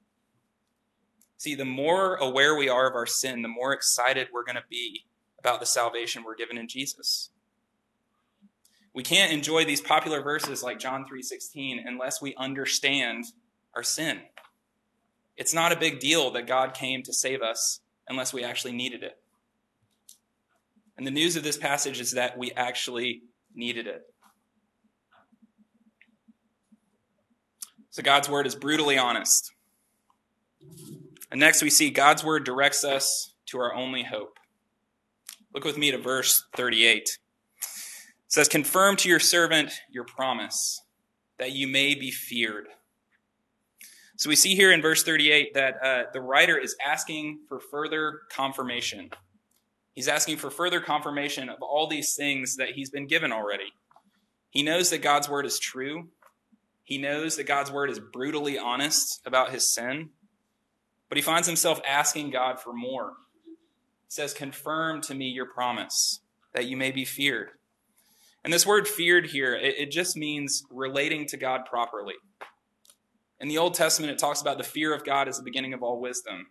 See, 1.37 1.53
the 1.53 1.65
more 1.65 2.15
aware 2.15 2.55
we 2.55 2.69
are 2.69 2.87
of 2.89 2.95
our 2.95 3.05
sin, 3.05 3.41
the 3.41 3.49
more 3.49 3.73
excited 3.73 4.29
we're 4.33 4.45
going 4.45 4.55
to 4.55 4.63
be 4.69 5.05
about 5.39 5.59
the 5.59 5.65
salvation 5.65 6.23
we're 6.23 6.35
given 6.35 6.57
in 6.57 6.67
Jesus. 6.67 7.29
We 8.93 9.03
can't 9.03 9.31
enjoy 9.31 9.65
these 9.65 9.81
popular 9.81 10.21
verses 10.21 10.63
like 10.63 10.79
John 10.79 11.05
3:16 11.05 11.79
unless 11.85 12.21
we 12.21 12.35
understand 12.35 13.25
our 13.75 13.83
sin. 13.83 14.27
It's 15.37 15.53
not 15.53 15.71
a 15.71 15.77
big 15.77 15.99
deal 15.99 16.31
that 16.31 16.47
God 16.47 16.73
came 16.73 17.03
to 17.03 17.13
save 17.13 17.41
us 17.41 17.79
unless 18.07 18.33
we 18.33 18.43
actually 18.43 18.73
needed 18.73 19.03
it. 19.03 19.21
And 20.97 21.07
the 21.07 21.11
news 21.11 21.37
of 21.37 21.43
this 21.43 21.57
passage 21.57 22.01
is 22.01 22.11
that 22.11 22.37
we 22.37 22.51
actually 22.51 23.23
needed 23.53 23.87
it. 23.87 24.13
So 27.91 28.03
God's 28.03 28.27
word 28.27 28.45
is 28.45 28.55
brutally 28.55 28.97
honest. 28.97 29.53
And 31.31 31.39
next 31.39 31.61
we 31.61 31.69
see 31.69 31.89
God's 31.89 32.23
word 32.23 32.43
directs 32.43 32.83
us 32.83 33.33
to 33.45 33.59
our 33.59 33.73
only 33.73 34.03
hope. 34.03 34.38
Look 35.53 35.63
with 35.63 35.77
me 35.77 35.89
to 35.89 35.97
verse 35.97 36.45
38. 36.55 36.97
It 36.97 37.17
says, 38.27 38.47
Confirm 38.47 38.95
to 38.97 39.09
your 39.09 39.19
servant 39.19 39.71
your 39.89 40.03
promise, 40.03 40.83
that 41.39 41.53
you 41.53 41.67
may 41.67 41.95
be 41.95 42.11
feared. 42.11 42.67
So 44.15 44.29
we 44.29 44.35
see 44.35 44.53
here 44.53 44.71
in 44.71 44.81
verse 44.81 45.01
38 45.01 45.55
that 45.55 45.75
uh, 45.83 46.03
the 46.13 46.21
writer 46.21 46.57
is 46.57 46.75
asking 46.85 47.39
for 47.47 47.59
further 47.59 48.19
confirmation. 48.31 49.09
He's 49.93 50.07
asking 50.07 50.37
for 50.37 50.51
further 50.51 50.81
confirmation 50.81 51.49
of 51.49 51.63
all 51.63 51.87
these 51.87 52.15
things 52.15 52.57
that 52.57 52.71
he's 52.71 52.91
been 52.91 53.07
given 53.07 53.31
already. 53.31 53.73
He 54.51 54.61
knows 54.61 54.91
that 54.91 55.01
God's 55.01 55.29
word 55.29 55.47
is 55.47 55.57
true. 55.57 56.09
He 56.83 56.99
knows 56.99 57.37
that 57.37 57.45
God's 57.45 57.71
word 57.71 57.89
is 57.89 57.99
brutally 57.99 58.59
honest 58.59 59.21
about 59.25 59.51
his 59.51 59.73
sin. 59.73 60.09
But 61.07 61.17
he 61.17 61.21
finds 61.23 61.47
himself 61.47 61.81
asking 61.87 62.29
God 62.29 62.59
for 62.59 62.71
more 62.71 63.13
says, 64.09 64.33
Confirm 64.33 65.01
to 65.03 65.15
me 65.15 65.29
your 65.29 65.45
promise 65.45 66.19
that 66.53 66.65
you 66.65 66.75
may 66.75 66.91
be 66.91 67.05
feared. 67.05 67.51
And 68.43 68.51
this 68.51 68.65
word 68.65 68.87
feared 68.87 69.27
here, 69.27 69.55
it, 69.55 69.75
it 69.77 69.91
just 69.91 70.17
means 70.17 70.65
relating 70.69 71.25
to 71.27 71.37
God 71.37 71.65
properly. 71.65 72.15
In 73.39 73.47
the 73.47 73.57
Old 73.57 73.73
Testament, 73.73 74.11
it 74.11 74.19
talks 74.19 74.41
about 74.41 74.57
the 74.57 74.63
fear 74.63 74.93
of 74.93 75.05
God 75.05 75.27
as 75.27 75.37
the 75.37 75.43
beginning 75.43 75.73
of 75.73 75.81
all 75.81 76.01
wisdom. 76.01 76.47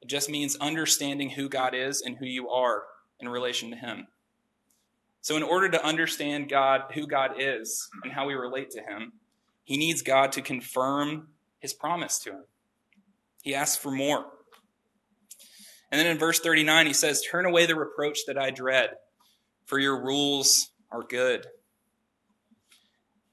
It 0.00 0.08
just 0.08 0.30
means 0.30 0.56
understanding 0.56 1.30
who 1.30 1.48
God 1.48 1.74
is 1.74 2.02
and 2.02 2.16
who 2.16 2.26
you 2.26 2.48
are 2.50 2.82
in 3.18 3.28
relation 3.28 3.70
to 3.70 3.76
Him. 3.76 4.06
So, 5.20 5.36
in 5.36 5.42
order 5.42 5.68
to 5.68 5.84
understand 5.84 6.48
God, 6.48 6.82
who 6.94 7.06
God 7.06 7.34
is, 7.38 7.88
and 8.02 8.12
how 8.12 8.26
we 8.26 8.34
relate 8.34 8.70
to 8.72 8.80
Him, 8.80 9.12
He 9.64 9.76
needs 9.76 10.02
God 10.02 10.32
to 10.32 10.42
confirm 10.42 11.28
His 11.60 11.72
promise 11.72 12.18
to 12.20 12.30
Him. 12.30 12.44
He 13.42 13.54
asks 13.54 13.80
for 13.80 13.90
more. 13.92 14.26
And 15.92 16.00
then 16.00 16.06
in 16.06 16.18
verse 16.18 16.40
39, 16.40 16.86
he 16.86 16.94
says, 16.94 17.22
Turn 17.22 17.44
away 17.44 17.66
the 17.66 17.76
reproach 17.76 18.20
that 18.26 18.38
I 18.38 18.50
dread, 18.50 18.92
for 19.66 19.78
your 19.78 20.02
rules 20.02 20.70
are 20.90 21.02
good. 21.02 21.46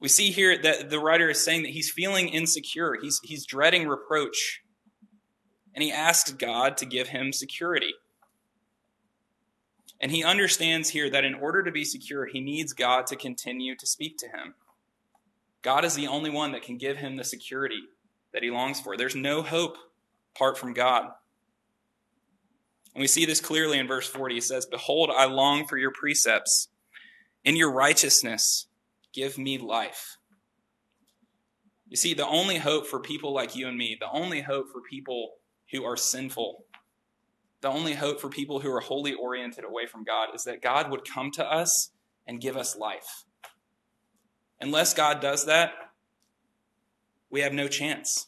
We 0.01 0.09
see 0.09 0.31
here 0.31 0.61
that 0.61 0.89
the 0.89 0.99
writer 0.99 1.29
is 1.29 1.43
saying 1.43 1.63
that 1.63 1.71
he's 1.71 1.89
feeling 1.89 2.27
insecure. 2.27 2.97
He's, 3.01 3.21
he's 3.23 3.45
dreading 3.45 3.87
reproach. 3.87 4.61
And 5.73 5.81
he 5.81 5.91
asks 5.91 6.33
God 6.33 6.75
to 6.77 6.85
give 6.85 7.07
him 7.07 7.31
security. 7.31 7.93
And 10.01 10.11
he 10.11 10.23
understands 10.23 10.89
here 10.89 11.09
that 11.09 11.25
in 11.25 11.35
order 11.35 11.63
to 11.63 11.71
be 11.71 11.85
secure, 11.85 12.25
he 12.25 12.41
needs 12.41 12.73
God 12.73 13.07
to 13.07 13.15
continue 13.15 13.75
to 13.75 13.85
speak 13.85 14.17
to 14.17 14.27
him. 14.27 14.55
God 15.61 15.85
is 15.85 15.95
the 15.95 16.07
only 16.07 16.29
one 16.29 16.51
that 16.51 16.63
can 16.63 16.77
give 16.77 16.97
him 16.97 17.15
the 17.15 17.23
security 17.23 17.81
that 18.33 18.43
he 18.43 18.51
longs 18.51 18.81
for. 18.81 18.97
There's 18.97 19.15
no 19.15 19.41
hope 19.41 19.77
apart 20.35 20.57
from 20.57 20.73
God. 20.73 21.09
And 22.93 23.01
we 23.01 23.07
see 23.07 23.25
this 23.25 23.41
clearly 23.41 23.77
in 23.77 23.87
verse 23.87 24.07
40. 24.07 24.35
He 24.35 24.41
says, 24.41 24.65
Behold, 24.65 25.11
I 25.15 25.25
long 25.25 25.67
for 25.67 25.77
your 25.77 25.91
precepts. 25.91 26.69
In 27.43 27.55
your 27.55 27.71
righteousness, 27.71 28.67
give 29.13 29.37
me 29.37 29.57
life. 29.57 30.17
You 31.87 31.97
see, 31.97 32.13
the 32.13 32.27
only 32.27 32.57
hope 32.57 32.85
for 32.85 32.99
people 32.99 33.33
like 33.33 33.55
you 33.55 33.67
and 33.67 33.77
me, 33.77 33.97
the 33.99 34.11
only 34.11 34.41
hope 34.41 34.67
for 34.71 34.81
people 34.81 35.31
who 35.71 35.83
are 35.85 35.97
sinful, 35.97 36.65
the 37.61 37.69
only 37.69 37.93
hope 37.93 38.21
for 38.21 38.29
people 38.29 38.59
who 38.59 38.71
are 38.71 38.79
wholly 38.79 39.13
oriented 39.13 39.65
away 39.65 39.85
from 39.85 40.03
God 40.03 40.29
is 40.33 40.43
that 40.43 40.61
God 40.61 40.91
would 40.91 41.07
come 41.07 41.31
to 41.31 41.45
us 41.45 41.91
and 42.27 42.39
give 42.39 42.55
us 42.55 42.77
life. 42.77 43.25
Unless 44.61 44.93
God 44.93 45.19
does 45.19 45.45
that, 45.45 45.71
we 47.29 47.41
have 47.41 47.53
no 47.53 47.67
chance. 47.67 48.27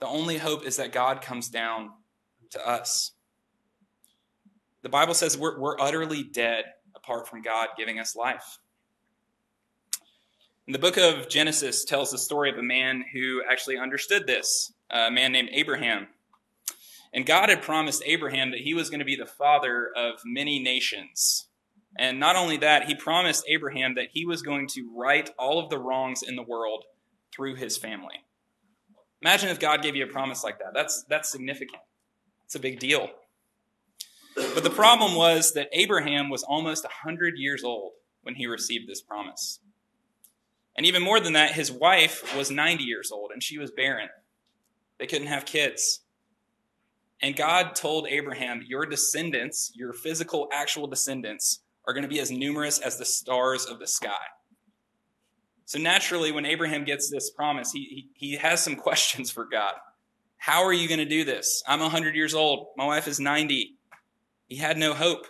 The 0.00 0.06
only 0.06 0.38
hope 0.38 0.66
is 0.66 0.76
that 0.76 0.92
God 0.92 1.20
comes 1.20 1.48
down 1.48 1.90
to 2.50 2.66
us. 2.66 3.12
The 4.82 4.88
Bible 4.88 5.14
says 5.14 5.38
we're, 5.38 5.58
we're 5.58 5.80
utterly 5.80 6.24
dead 6.24 6.64
apart 6.96 7.28
from 7.28 7.42
God 7.42 7.68
giving 7.76 7.98
us 7.98 8.16
life. 8.16 8.58
And 10.66 10.74
the 10.74 10.78
book 10.78 10.96
of 10.96 11.28
Genesis 11.28 11.84
tells 11.84 12.10
the 12.10 12.18
story 12.18 12.50
of 12.50 12.58
a 12.58 12.62
man 12.62 13.04
who 13.12 13.42
actually 13.50 13.78
understood 13.78 14.26
this, 14.26 14.72
a 14.90 15.10
man 15.10 15.32
named 15.32 15.50
Abraham. 15.52 16.08
And 17.12 17.26
God 17.26 17.48
had 17.48 17.62
promised 17.62 18.02
Abraham 18.06 18.52
that 18.52 18.60
he 18.60 18.74
was 18.74 18.88
going 18.88 19.00
to 19.00 19.04
be 19.04 19.16
the 19.16 19.26
father 19.26 19.90
of 19.96 20.20
many 20.24 20.60
nations. 20.60 21.48
And 21.98 22.18
not 22.18 22.36
only 22.36 22.56
that, 22.58 22.86
he 22.86 22.94
promised 22.94 23.44
Abraham 23.48 23.96
that 23.96 24.08
he 24.12 24.24
was 24.24 24.40
going 24.40 24.66
to 24.68 24.90
right 24.96 25.28
all 25.38 25.58
of 25.58 25.68
the 25.68 25.78
wrongs 25.78 26.22
in 26.22 26.36
the 26.36 26.42
world 26.42 26.84
through 27.34 27.56
his 27.56 27.76
family. 27.76 28.14
Imagine 29.20 29.50
if 29.50 29.60
God 29.60 29.82
gave 29.82 29.94
you 29.94 30.04
a 30.04 30.08
promise 30.08 30.42
like 30.42 30.58
that. 30.60 30.72
That's, 30.74 31.04
that's 31.08 31.30
significant. 31.30 31.82
It's 32.46 32.54
a 32.54 32.60
big 32.60 32.78
deal. 32.78 33.10
But 34.34 34.64
the 34.64 34.70
problem 34.70 35.14
was 35.14 35.52
that 35.54 35.68
Abraham 35.72 36.30
was 36.30 36.42
almost 36.42 36.84
100 36.84 37.34
years 37.36 37.64
old 37.64 37.92
when 38.22 38.34
he 38.34 38.46
received 38.46 38.88
this 38.88 39.02
promise. 39.02 39.60
And 40.76 40.86
even 40.86 41.02
more 41.02 41.20
than 41.20 41.34
that, 41.34 41.52
his 41.52 41.70
wife 41.70 42.36
was 42.36 42.50
90 42.50 42.84
years 42.84 43.10
old 43.12 43.30
and 43.32 43.42
she 43.42 43.58
was 43.58 43.70
barren. 43.70 44.08
They 44.98 45.06
couldn't 45.06 45.26
have 45.28 45.44
kids. 45.44 46.00
And 47.20 47.36
God 47.36 47.74
told 47.74 48.08
Abraham, 48.08 48.62
Your 48.66 48.86
descendants, 48.86 49.70
your 49.74 49.92
physical, 49.92 50.48
actual 50.52 50.86
descendants, 50.86 51.60
are 51.86 51.92
going 51.92 52.02
to 52.02 52.08
be 52.08 52.20
as 52.20 52.30
numerous 52.30 52.78
as 52.78 52.98
the 52.98 53.04
stars 53.04 53.64
of 53.66 53.78
the 53.78 53.86
sky. 53.86 54.24
So 55.64 55.78
naturally, 55.78 56.32
when 56.32 56.46
Abraham 56.46 56.84
gets 56.84 57.10
this 57.10 57.30
promise, 57.30 57.72
he, 57.72 58.08
he, 58.14 58.30
he 58.30 58.36
has 58.36 58.62
some 58.62 58.76
questions 58.88 59.30
for 59.30 59.44
God. 59.44 59.74
How 60.36 60.64
are 60.64 60.72
you 60.72 60.88
going 60.88 60.98
to 60.98 61.04
do 61.04 61.24
this? 61.24 61.62
I'm 61.66 61.80
100 61.80 62.16
years 62.16 62.34
old. 62.34 62.68
My 62.76 62.86
wife 62.86 63.06
is 63.06 63.20
90. 63.20 63.76
He 64.52 64.58
had 64.58 64.76
no 64.76 64.92
hope. 64.92 65.24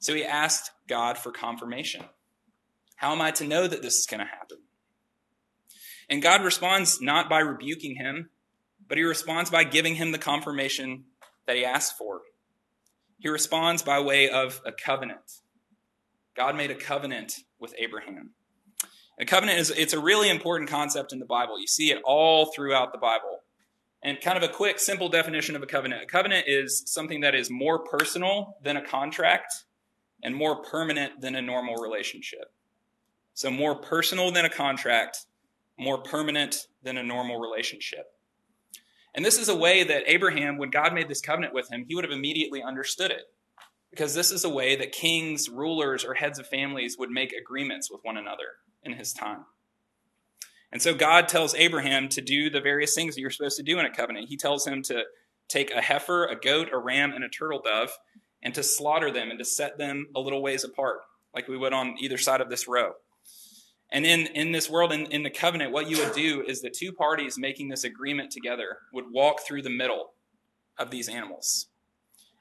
So 0.00 0.14
he 0.14 0.22
asked 0.22 0.70
God 0.86 1.16
for 1.16 1.32
confirmation. 1.32 2.04
How 2.96 3.12
am 3.12 3.22
I 3.22 3.30
to 3.30 3.46
know 3.46 3.66
that 3.66 3.80
this 3.80 3.94
is 3.94 4.06
going 4.06 4.20
to 4.20 4.26
happen? 4.26 4.58
And 6.10 6.20
God 6.20 6.44
responds 6.44 7.00
not 7.00 7.30
by 7.30 7.38
rebuking 7.38 7.96
him, 7.96 8.28
but 8.86 8.98
he 8.98 9.04
responds 9.04 9.48
by 9.48 9.64
giving 9.64 9.94
him 9.94 10.12
the 10.12 10.18
confirmation 10.18 11.04
that 11.46 11.56
he 11.56 11.64
asked 11.64 11.96
for. 11.96 12.20
He 13.18 13.30
responds 13.30 13.80
by 13.80 13.98
way 14.00 14.28
of 14.28 14.60
a 14.66 14.72
covenant. 14.72 15.40
God 16.36 16.54
made 16.54 16.70
a 16.70 16.74
covenant 16.74 17.32
with 17.58 17.74
Abraham. 17.78 18.32
A 19.18 19.24
covenant 19.24 19.58
is 19.58 19.70
it's 19.70 19.94
a 19.94 20.00
really 20.00 20.28
important 20.28 20.68
concept 20.68 21.14
in 21.14 21.18
the 21.18 21.24
Bible. 21.24 21.58
You 21.58 21.66
see 21.66 21.92
it 21.92 22.02
all 22.04 22.52
throughout 22.54 22.92
the 22.92 22.98
Bible. 22.98 23.40
And 24.06 24.20
kind 24.20 24.36
of 24.36 24.48
a 24.48 24.52
quick, 24.52 24.78
simple 24.78 25.08
definition 25.08 25.56
of 25.56 25.64
a 25.64 25.66
covenant. 25.66 26.04
A 26.04 26.06
covenant 26.06 26.44
is 26.46 26.84
something 26.86 27.22
that 27.22 27.34
is 27.34 27.50
more 27.50 27.80
personal 27.80 28.56
than 28.62 28.76
a 28.76 28.80
contract 28.80 29.64
and 30.22 30.32
more 30.32 30.62
permanent 30.62 31.20
than 31.20 31.34
a 31.34 31.42
normal 31.42 31.74
relationship. 31.74 32.52
So 33.34 33.50
more 33.50 33.74
personal 33.74 34.30
than 34.30 34.44
a 34.44 34.48
contract, 34.48 35.26
more 35.76 35.98
permanent 35.98 36.68
than 36.84 36.98
a 36.98 37.02
normal 37.02 37.40
relationship. 37.40 38.06
And 39.12 39.24
this 39.24 39.40
is 39.40 39.48
a 39.48 39.56
way 39.56 39.82
that 39.82 40.04
Abraham, 40.06 40.56
when 40.56 40.70
God 40.70 40.94
made 40.94 41.08
this 41.08 41.20
covenant 41.20 41.52
with 41.52 41.68
him, 41.68 41.84
he 41.88 41.96
would 41.96 42.04
have 42.04 42.12
immediately 42.12 42.62
understood 42.62 43.10
it. 43.10 43.22
Because 43.90 44.14
this 44.14 44.30
is 44.30 44.44
a 44.44 44.48
way 44.48 44.76
that 44.76 44.92
kings, 44.92 45.48
rulers, 45.48 46.04
or 46.04 46.14
heads 46.14 46.38
of 46.38 46.46
families 46.46 46.96
would 46.96 47.10
make 47.10 47.32
agreements 47.32 47.90
with 47.90 48.02
one 48.04 48.18
another 48.18 48.60
in 48.84 48.92
his 48.92 49.12
time. 49.12 49.46
And 50.76 50.82
so 50.82 50.92
God 50.92 51.26
tells 51.26 51.54
Abraham 51.54 52.10
to 52.10 52.20
do 52.20 52.50
the 52.50 52.60
various 52.60 52.94
things 52.94 53.14
that 53.14 53.22
you're 53.22 53.30
supposed 53.30 53.56
to 53.56 53.62
do 53.62 53.78
in 53.78 53.86
a 53.86 53.90
covenant. 53.90 54.28
He 54.28 54.36
tells 54.36 54.66
him 54.66 54.82
to 54.82 55.04
take 55.48 55.70
a 55.70 55.80
heifer, 55.80 56.26
a 56.26 56.38
goat, 56.38 56.68
a 56.70 56.76
ram, 56.76 57.12
and 57.12 57.24
a 57.24 57.30
turtle 57.30 57.62
dove, 57.64 57.88
and 58.42 58.54
to 58.54 58.62
slaughter 58.62 59.10
them 59.10 59.30
and 59.30 59.38
to 59.38 59.44
set 59.46 59.78
them 59.78 60.08
a 60.14 60.20
little 60.20 60.42
ways 60.42 60.64
apart, 60.64 60.98
like 61.34 61.48
we 61.48 61.56
would 61.56 61.72
on 61.72 61.94
either 61.98 62.18
side 62.18 62.42
of 62.42 62.50
this 62.50 62.68
row. 62.68 62.92
And 63.90 64.04
in, 64.04 64.26
in 64.26 64.52
this 64.52 64.68
world, 64.68 64.92
in, 64.92 65.06
in 65.06 65.22
the 65.22 65.30
covenant, 65.30 65.72
what 65.72 65.88
you 65.88 65.96
would 65.96 66.12
do 66.12 66.44
is 66.46 66.60
the 66.60 66.68
two 66.68 66.92
parties 66.92 67.38
making 67.38 67.70
this 67.70 67.84
agreement 67.84 68.30
together 68.30 68.76
would 68.92 69.06
walk 69.10 69.46
through 69.46 69.62
the 69.62 69.70
middle 69.70 70.10
of 70.76 70.90
these 70.90 71.08
animals. 71.08 71.68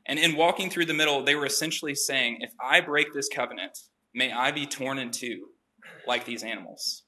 And 0.05 0.19
in 0.19 0.35
walking 0.35 0.69
through 0.69 0.87
the 0.87 0.93
middle, 0.93 1.23
they 1.23 1.35
were 1.35 1.45
essentially 1.45 1.95
saying, 1.95 2.39
if 2.41 2.51
I 2.61 2.81
break 2.81 3.13
this 3.13 3.29
covenant, 3.29 3.79
may 4.13 4.33
I 4.33 4.51
be 4.51 4.65
torn 4.65 4.99
in 4.99 5.11
two 5.11 5.51
like 6.05 6.25
these 6.25 6.43
animals. 6.43 7.04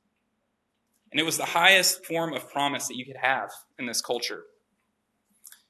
And 1.12 1.20
it 1.20 1.24
was 1.24 1.38
the 1.38 1.46
highest 1.46 2.06
form 2.06 2.34
of 2.34 2.50
promise 2.50 2.88
that 2.88 2.98
you 2.98 3.06
could 3.06 3.18
have 3.22 3.52
in 3.80 3.86
this 3.86 4.02
culture. 4.02 4.44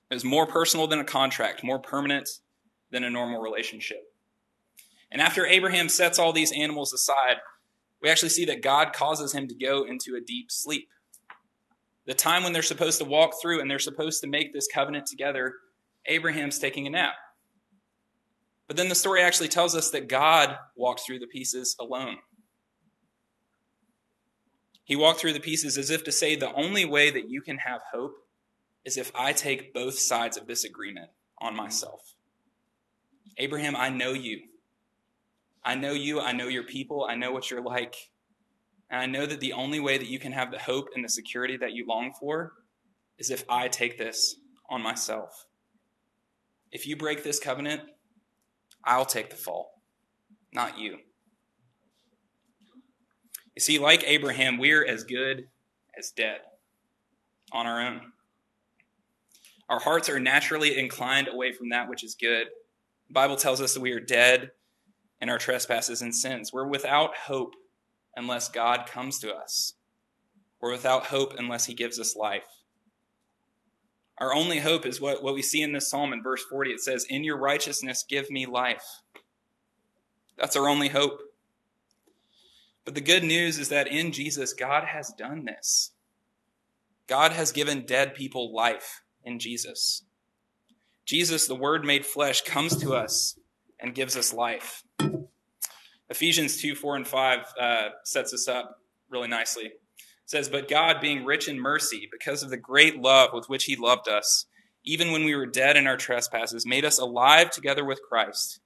It 0.10 0.14
was 0.14 0.26
more 0.26 0.48
personal 0.48 0.88
than 0.88 1.00
a 1.00 1.04
contract, 1.04 1.64
more 1.64 1.80
permanent 1.80 2.30
than 2.92 3.04
a 3.04 3.10
normal 3.10 3.42
relationship. 3.42 4.04
And 5.12 5.22
after 5.22 5.46
Abraham 5.46 5.90
sets 5.90 6.20
all 6.20 6.34
these 6.34 6.52
animals 6.52 6.94
aside, 6.94 7.38
we 8.02 8.10
actually 8.10 8.30
see 8.30 8.46
that 8.46 8.62
God 8.62 8.94
causes 8.94 9.34
him 9.34 9.48
to 9.48 9.56
go 9.56 9.84
into 9.84 10.16
a 10.16 10.22
deep 10.22 10.52
sleep. 10.52 10.90
The 12.06 12.14
time 12.14 12.44
when 12.44 12.54
they're 12.54 12.62
supposed 12.62 13.00
to 13.00 13.06
walk 13.06 13.34
through 13.42 13.60
and 13.60 13.70
they're 13.70 13.80
supposed 13.80 14.22
to 14.22 14.28
make 14.28 14.54
this 14.54 14.68
covenant 14.74 15.08
together, 15.08 15.54
Abraham's 16.06 16.60
taking 16.60 16.88
a 16.88 16.90
nap. 16.90 17.16
But 18.68 18.78
then 18.78 18.90
the 18.90 18.96
story 18.96 19.22
actually 19.22 19.48
tells 19.48 19.76
us 19.76 19.92
that 19.92 20.08
God 20.08 20.58
walked 20.76 21.02
through 21.06 21.20
the 21.20 21.28
pieces 21.28 21.76
alone. 21.80 22.18
He 24.88 24.96
walked 24.96 25.20
through 25.20 25.34
the 25.34 25.42
pieces 25.42 25.78
as 25.78 25.90
if 25.90 26.06
to 26.06 26.14
say, 26.14 26.38
the 26.38 26.54
only 26.54 26.86
way 26.86 27.10
that 27.12 27.30
you 27.30 27.42
can 27.42 27.58
have 27.58 27.82
hope 27.92 28.16
is 28.86 28.96
if 28.96 29.12
I 29.14 29.34
take 29.34 29.74
both 29.74 30.00
sides 30.00 30.38
of 30.38 30.48
this 30.48 30.64
agreement 30.64 31.10
on 31.40 31.58
myself. 31.58 32.14
Abraham, 33.36 33.76
I 33.76 33.90
know 33.90 34.14
you. 34.14 34.40
I 35.62 35.76
know 35.76 35.92
you, 35.92 36.22
I 36.22 36.32
know 36.32 36.48
your 36.48 36.64
people, 36.64 37.06
I 37.08 37.16
know 37.16 37.34
what 37.34 37.52
you're 37.52 37.62
like. 37.62 37.98
And 38.90 39.02
I 39.02 39.08
know 39.08 39.26
that 39.26 39.42
the 39.42 39.52
only 39.52 39.82
way 39.82 39.98
that 39.98 40.08
you 40.08 40.20
can 40.20 40.32
have 40.32 40.52
the 40.52 40.60
hope 40.60 40.88
and 40.96 41.04
the 41.04 41.10
security 41.10 41.58
that 41.58 41.74
you 41.74 41.86
long 41.86 42.14
for 42.18 42.54
is 43.18 43.30
if 43.30 43.44
I 43.50 43.68
take 43.68 43.98
this 43.98 44.38
on 44.70 44.82
myself. 44.82 45.48
If 46.72 46.88
you 46.88 46.96
break 46.96 47.26
this 47.26 47.42
covenant, 47.42 47.82
I'll 48.86 49.06
take 49.06 49.32
the 49.32 49.36
fall, 49.36 49.82
not 50.54 50.80
you. 50.80 51.00
You 53.58 53.62
see, 53.62 53.80
like 53.80 54.04
Abraham, 54.06 54.60
we're 54.60 54.86
as 54.86 55.04
good 55.04 55.48
as 55.98 56.12
dead 56.12 56.42
on 57.52 57.66
our 57.66 57.82
own. 57.82 58.12
Our 59.68 59.80
hearts 59.80 60.10
are 60.10 60.20
naturally 60.20 60.78
inclined 60.78 61.28
away 61.28 61.54
from 61.54 61.70
that 61.70 61.90
which 61.90 62.04
is 62.04 62.14
good. 62.14 62.46
The 63.08 63.14
Bible 63.14 63.36
tells 63.36 63.60
us 63.60 63.74
that 63.74 63.82
we 63.82 63.94
are 63.94 64.00
dead 64.00 64.52
in 65.20 65.30
our 65.30 65.40
trespasses 65.40 66.04
and 66.04 66.14
sins. 66.14 66.54
We're 66.54 66.68
without 66.68 67.16
hope 67.16 67.56
unless 68.16 68.48
God 68.48 68.86
comes 68.86 69.18
to 69.22 69.34
us. 69.34 69.74
We're 70.62 70.74
without 70.74 71.08
hope 71.08 71.34
unless 71.36 71.66
He 71.66 71.74
gives 71.74 72.00
us 72.00 72.16
life. 72.16 72.46
Our 74.20 74.36
only 74.36 74.60
hope 74.60 74.86
is 74.86 75.02
what, 75.02 75.24
what 75.24 75.34
we 75.34 75.42
see 75.42 75.64
in 75.64 75.72
this 75.72 75.90
psalm 75.90 76.14
in 76.14 76.22
verse 76.22 76.44
40. 76.44 76.70
It 76.70 76.82
says, 76.82 77.08
In 77.10 77.24
your 77.24 77.40
righteousness, 77.40 78.06
give 78.08 78.30
me 78.30 78.46
life. 78.46 78.86
That's 80.38 80.56
our 80.56 80.70
only 80.70 80.90
hope. 80.90 81.22
But 82.88 82.96
the 82.96 83.02
good 83.02 83.26
news 83.26 83.60
is 83.60 83.68
that 83.68 83.90
in 83.90 84.14
Jesus, 84.14 84.54
God 84.54 84.86
has 84.86 85.10
done 85.10 85.44
this. 85.44 85.92
God 87.06 87.34
has 87.34 87.52
given 87.52 87.86
dead 87.86 88.16
people 88.16 88.56
life 88.56 89.02
in 89.26 89.40
Jesus. 89.40 90.06
Jesus, 91.04 91.48
the 91.48 91.54
Word 91.54 91.84
made 91.84 92.06
flesh, 92.06 92.44
comes 92.44 92.78
to 92.78 92.96
us 92.96 93.38
and 93.78 93.94
gives 93.94 94.16
us 94.16 94.34
life. 94.34 94.86
Ephesians 96.10 96.62
2 96.62 96.76
4 96.76 96.96
and 96.96 97.06
5 97.06 97.40
uh, 97.60 97.90
sets 98.06 98.34
us 98.34 98.48
up 98.48 98.80
really 99.10 99.28
nicely. 99.28 99.66
It 99.66 99.74
says, 100.26 100.48
But 100.48 100.70
God, 100.70 101.02
being 101.02 101.26
rich 101.26 101.50
in 101.50 101.60
mercy, 101.60 102.08
because 102.10 102.42
of 102.42 102.50
the 102.50 102.56
great 102.56 103.02
love 103.02 103.32
with 103.34 103.50
which 103.50 103.66
He 103.66 103.76
loved 103.76 104.08
us, 104.08 104.46
even 104.86 105.12
when 105.12 105.26
we 105.26 105.36
were 105.36 105.46
dead 105.46 105.76
in 105.76 105.88
our 105.88 105.98
trespasses, 105.98 106.66
made 106.66 106.86
us 106.86 107.00
alive 107.00 107.50
together 107.50 107.84
with 107.84 108.00
Christ. 108.08 108.62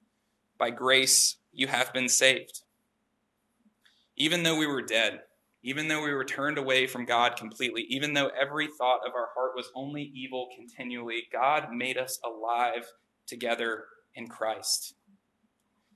By 0.58 0.70
grace 0.70 1.38
you 1.52 1.66
have 1.66 1.92
been 1.92 2.08
saved. 2.08 2.61
Even 4.16 4.42
though 4.42 4.56
we 4.56 4.66
were 4.66 4.82
dead, 4.82 5.20
even 5.62 5.88
though 5.88 6.02
we 6.02 6.12
were 6.12 6.24
turned 6.24 6.58
away 6.58 6.86
from 6.86 7.04
God 7.04 7.36
completely, 7.36 7.86
even 7.88 8.14
though 8.14 8.30
every 8.40 8.66
thought 8.66 9.00
of 9.06 9.14
our 9.14 9.28
heart 9.34 9.52
was 9.54 9.70
only 9.74 10.02
evil 10.14 10.48
continually, 10.56 11.24
God 11.32 11.68
made 11.72 11.96
us 11.96 12.18
alive 12.24 12.86
together 13.26 13.84
in 14.14 14.28
Christ. 14.28 14.94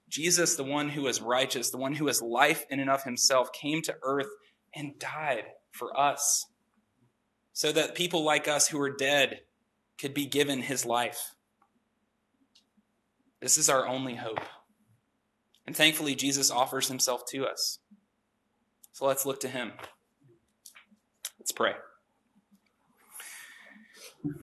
Jesus, 0.08 0.54
the 0.54 0.64
one 0.64 0.90
who 0.90 1.06
is 1.08 1.20
righteous, 1.20 1.70
the 1.70 1.78
one 1.78 1.94
who 1.94 2.08
is 2.08 2.22
life 2.22 2.64
in 2.70 2.78
and 2.78 2.88
of 2.88 3.02
himself, 3.02 3.52
came 3.52 3.82
to 3.82 3.96
earth 4.02 4.28
and 4.74 4.98
died 4.98 5.44
for 5.72 5.98
us 5.98 6.46
so 7.52 7.72
that 7.72 7.94
people 7.94 8.22
like 8.22 8.46
us 8.46 8.68
who 8.68 8.80
are 8.80 8.94
dead 8.94 9.40
could 9.98 10.14
be 10.14 10.26
given 10.26 10.62
his 10.62 10.86
life. 10.86 11.34
This 13.40 13.58
is 13.58 13.68
our 13.68 13.86
only 13.86 14.14
hope. 14.14 14.40
And 15.66 15.74
thankfully, 15.74 16.14
Jesus 16.14 16.50
offers 16.50 16.88
himself 16.88 17.22
to 17.30 17.46
us. 17.46 17.78
So 18.96 19.04
let's 19.04 19.26
look 19.26 19.40
to 19.40 19.48
him. 19.48 19.72
Let's 21.38 21.52
pray. 21.52 21.72